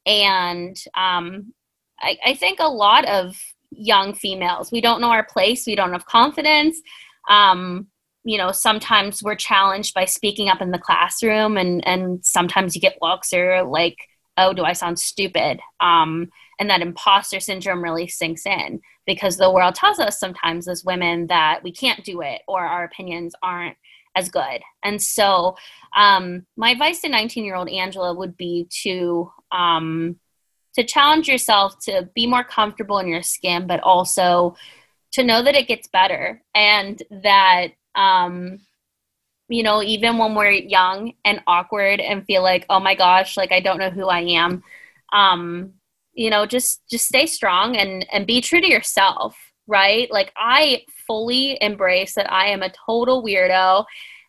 and 0.06 0.76
um, 0.96 1.52
I, 2.00 2.18
I 2.24 2.34
think 2.34 2.60
a 2.60 2.68
lot 2.68 3.04
of 3.06 3.36
young 3.76 4.14
females. 4.14 4.70
We 4.72 4.80
don't 4.80 5.00
know 5.00 5.10
our 5.10 5.24
place. 5.24 5.66
We 5.66 5.74
don't 5.74 5.92
have 5.92 6.06
confidence. 6.06 6.80
Um, 7.28 7.88
you 8.24 8.38
know, 8.38 8.52
sometimes 8.52 9.22
we're 9.22 9.34
challenged 9.34 9.94
by 9.94 10.06
speaking 10.06 10.48
up 10.48 10.62
in 10.62 10.70
the 10.70 10.78
classroom, 10.78 11.56
and 11.56 11.86
and 11.86 12.24
sometimes 12.24 12.74
you 12.74 12.80
get 12.80 13.02
looks 13.02 13.32
or 13.32 13.62
like, 13.62 13.96
oh, 14.38 14.52
do 14.52 14.64
I 14.64 14.72
sound 14.72 14.98
stupid? 14.98 15.60
Um, 15.80 16.30
and 16.58 16.70
that 16.70 16.82
imposter 16.82 17.40
syndrome 17.40 17.82
really 17.82 18.06
sinks 18.06 18.46
in 18.46 18.80
because 19.06 19.36
the 19.36 19.50
world 19.50 19.74
tells 19.74 19.98
us 19.98 20.18
sometimes 20.18 20.68
as 20.68 20.84
women 20.84 21.26
that 21.26 21.62
we 21.62 21.72
can't 21.72 22.04
do 22.04 22.22
it 22.22 22.42
or 22.48 22.64
our 22.64 22.84
opinions 22.84 23.34
aren't 23.42 23.76
as 24.16 24.28
good. 24.28 24.62
And 24.82 25.02
so, 25.02 25.56
um, 25.96 26.46
my 26.56 26.70
advice 26.70 27.00
to 27.00 27.08
19 27.08 27.44
year 27.44 27.56
old 27.56 27.68
Angela 27.68 28.14
would 28.14 28.36
be 28.36 28.68
to 28.82 29.30
um, 29.52 30.16
to 30.74 30.84
challenge 30.84 31.28
yourself 31.28 31.78
to 31.84 32.08
be 32.14 32.26
more 32.26 32.44
comfortable 32.44 32.98
in 32.98 33.08
your 33.08 33.22
skin, 33.22 33.66
but 33.66 33.80
also 33.80 34.56
to 35.12 35.22
know 35.22 35.42
that 35.42 35.54
it 35.54 35.68
gets 35.68 35.86
better 35.88 36.42
and 36.54 37.02
that, 37.22 37.68
um, 37.94 38.58
you 39.48 39.62
know, 39.62 39.82
even 39.82 40.18
when 40.18 40.34
we're 40.34 40.50
young 40.50 41.12
and 41.24 41.42
awkward 41.46 42.00
and 42.00 42.24
feel 42.24 42.42
like, 42.42 42.66
oh 42.68 42.80
my 42.80 42.94
gosh, 42.94 43.36
like 43.36 43.52
I 43.52 43.60
don't 43.60 43.78
know 43.78 43.90
who 43.90 44.08
I 44.08 44.20
am, 44.20 44.62
um, 45.12 45.74
you 46.14 46.30
know, 46.30 46.46
just 46.46 46.82
just 46.90 47.06
stay 47.06 47.26
strong 47.26 47.76
and 47.76 48.06
and 48.12 48.26
be 48.26 48.40
true 48.40 48.60
to 48.60 48.68
yourself, 48.68 49.36
right? 49.66 50.10
Like 50.10 50.32
I 50.36 50.82
fully 51.06 51.58
embrace 51.60 52.14
that 52.14 52.32
I 52.32 52.46
am 52.46 52.62
a 52.62 52.72
total 52.86 53.22
weirdo 53.22 53.84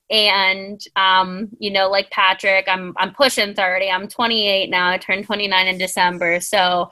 and 0.10 0.82
um, 0.96 1.50
you 1.60 1.72
know 1.72 1.90
like 1.90 2.10
patrick 2.12 2.66
i'm 2.68 2.94
i'm 2.98 3.14
pushing 3.14 3.54
30 3.54 3.90
i'm 3.90 4.08
28 4.08 4.70
now 4.70 4.90
i 4.90 4.98
turned 4.98 5.26
29 5.26 5.68
in 5.68 5.78
december. 5.78 6.40
So 6.40 6.90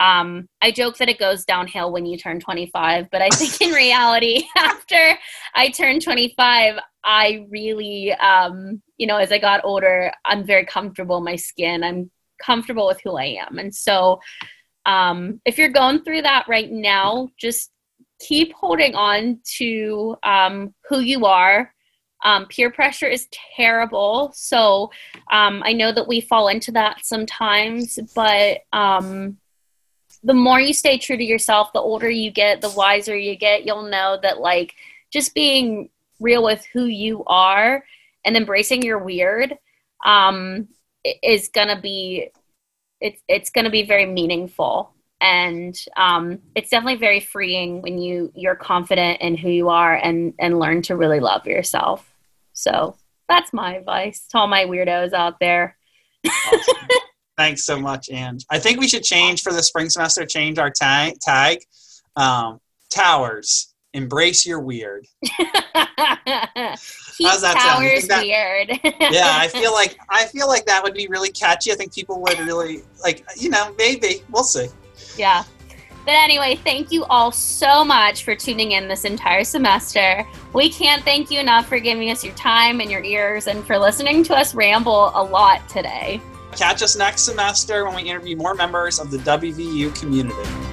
um, 0.00 0.48
i 0.62 0.70
joke 0.70 0.96
that 0.98 1.08
it 1.08 1.18
goes 1.18 1.44
downhill 1.44 1.92
when 1.92 2.06
you 2.06 2.18
turn 2.18 2.40
25 2.40 3.10
but 3.10 3.22
i 3.22 3.28
think 3.30 3.60
in 3.60 3.72
reality 3.72 4.44
after 4.56 5.18
i 5.54 5.68
turned 5.70 6.02
25 6.02 6.78
i 7.04 7.46
really 7.50 8.12
um, 8.14 8.82
you 8.96 9.06
know 9.06 9.16
as 9.16 9.32
i 9.32 9.38
got 9.38 9.64
older 9.64 10.12
i'm 10.24 10.44
very 10.44 10.64
comfortable 10.64 11.18
in 11.18 11.24
my 11.24 11.36
skin. 11.36 11.84
I'm 11.84 12.10
comfortable 12.44 12.86
with 12.86 13.00
who 13.02 13.16
i 13.16 13.36
am. 13.48 13.58
And 13.58 13.74
so 13.74 14.20
um, 14.86 15.40
if 15.44 15.58
you're 15.58 15.68
going 15.68 16.02
through 16.02 16.22
that 16.22 16.46
right 16.48 16.70
now 16.70 17.28
just 17.36 17.70
keep 18.20 18.52
holding 18.52 18.94
on 18.94 19.40
to 19.58 20.16
um, 20.22 20.74
who 20.88 21.00
you 21.00 21.24
are 21.24 21.72
um, 22.24 22.46
peer 22.46 22.70
pressure 22.70 23.06
is 23.06 23.28
terrible. 23.56 24.32
So 24.34 24.90
um, 25.30 25.62
I 25.64 25.72
know 25.72 25.92
that 25.92 26.08
we 26.08 26.20
fall 26.20 26.48
into 26.48 26.72
that 26.72 27.04
sometimes, 27.04 27.98
but 28.14 28.60
um, 28.72 29.38
the 30.22 30.34
more 30.34 30.60
you 30.60 30.74
stay 30.74 30.98
true 30.98 31.16
to 31.16 31.24
yourself, 31.24 31.72
the 31.72 31.80
older 31.80 32.10
you 32.10 32.30
get, 32.30 32.60
the 32.60 32.70
wiser 32.70 33.16
you 33.16 33.36
get, 33.36 33.64
you'll 33.64 33.88
know 33.88 34.18
that 34.22 34.40
like 34.40 34.74
just 35.12 35.34
being 35.34 35.90
real 36.20 36.42
with 36.42 36.64
who 36.72 36.84
you 36.84 37.24
are 37.26 37.84
and 38.24 38.36
embracing 38.36 38.82
your 38.82 38.98
weird 38.98 39.56
um, 40.04 40.68
is 41.22 41.48
going 41.48 41.68
to 41.68 41.80
be 41.80 42.30
it's 43.00 43.22
it's 43.28 43.50
to 43.50 43.70
be 43.70 43.84
very 43.84 44.06
meaningful 44.06 44.92
and 45.20 45.84
um, 45.96 46.38
it's 46.54 46.70
definitely 46.70 46.98
very 46.98 47.20
freeing 47.20 47.82
when 47.82 47.98
you 47.98 48.32
you're 48.34 48.56
confident 48.56 49.20
in 49.20 49.36
who 49.36 49.48
you 49.48 49.68
are 49.68 49.94
and 49.94 50.34
and 50.38 50.58
learn 50.58 50.82
to 50.82 50.96
really 50.96 51.20
love 51.20 51.46
yourself 51.46 52.07
so 52.58 52.96
that's 53.28 53.52
my 53.52 53.76
advice 53.76 54.26
to 54.30 54.38
all 54.38 54.48
my 54.48 54.64
weirdos 54.64 55.12
out 55.12 55.38
there 55.40 55.76
Awesome. 56.26 56.88
Thanks 57.36 57.64
so 57.64 57.78
much, 57.78 58.10
Ange. 58.10 58.44
I 58.50 58.58
think 58.58 58.80
we 58.80 58.88
should 58.88 59.04
change 59.04 59.42
for 59.42 59.52
the 59.52 59.62
spring 59.62 59.88
semester, 59.88 60.26
change 60.26 60.58
our 60.58 60.70
tag. 60.70 61.14
tag. 61.20 61.58
Um, 62.16 62.58
towers, 62.90 63.72
embrace 63.94 64.44
your 64.44 64.58
weird. 64.58 65.06
How's 65.38 65.52
that 67.42 67.54
towers 67.56 68.08
that- 68.08 68.22
weird 68.22 68.70
Yeah, 69.12 69.36
I 69.38 69.46
feel 69.52 69.72
like 69.72 69.96
I 70.10 70.24
feel 70.26 70.48
like 70.48 70.66
that 70.66 70.82
would 70.82 70.94
be 70.94 71.06
really 71.06 71.30
catchy. 71.30 71.70
I 71.70 71.76
think 71.76 71.94
people 71.94 72.20
would 72.22 72.38
really 72.40 72.82
like, 73.02 73.24
you 73.36 73.50
know, 73.50 73.72
maybe 73.78 74.24
we'll 74.30 74.42
see. 74.42 74.66
yeah 75.16 75.44
but 76.08 76.14
anyway 76.14 76.58
thank 76.64 76.90
you 76.90 77.04
all 77.04 77.30
so 77.30 77.84
much 77.84 78.24
for 78.24 78.34
tuning 78.34 78.72
in 78.72 78.88
this 78.88 79.04
entire 79.04 79.44
semester 79.44 80.26
we 80.54 80.70
can't 80.70 81.04
thank 81.04 81.30
you 81.30 81.38
enough 81.38 81.68
for 81.68 81.78
giving 81.78 82.10
us 82.10 82.24
your 82.24 82.34
time 82.34 82.80
and 82.80 82.90
your 82.90 83.04
ears 83.04 83.46
and 83.46 83.62
for 83.66 83.78
listening 83.78 84.24
to 84.24 84.34
us 84.34 84.54
ramble 84.54 85.12
a 85.14 85.22
lot 85.22 85.68
today 85.68 86.18
Catch 86.52 86.82
us 86.82 86.96
next 86.96 87.22
semester 87.22 87.84
when 87.84 87.94
we 87.94 88.02
interview 88.02 88.34
more 88.34 88.54
members 88.54 88.98
of 88.98 89.10
the 89.10 89.18
WVU 89.18 89.94
community. 90.00 90.67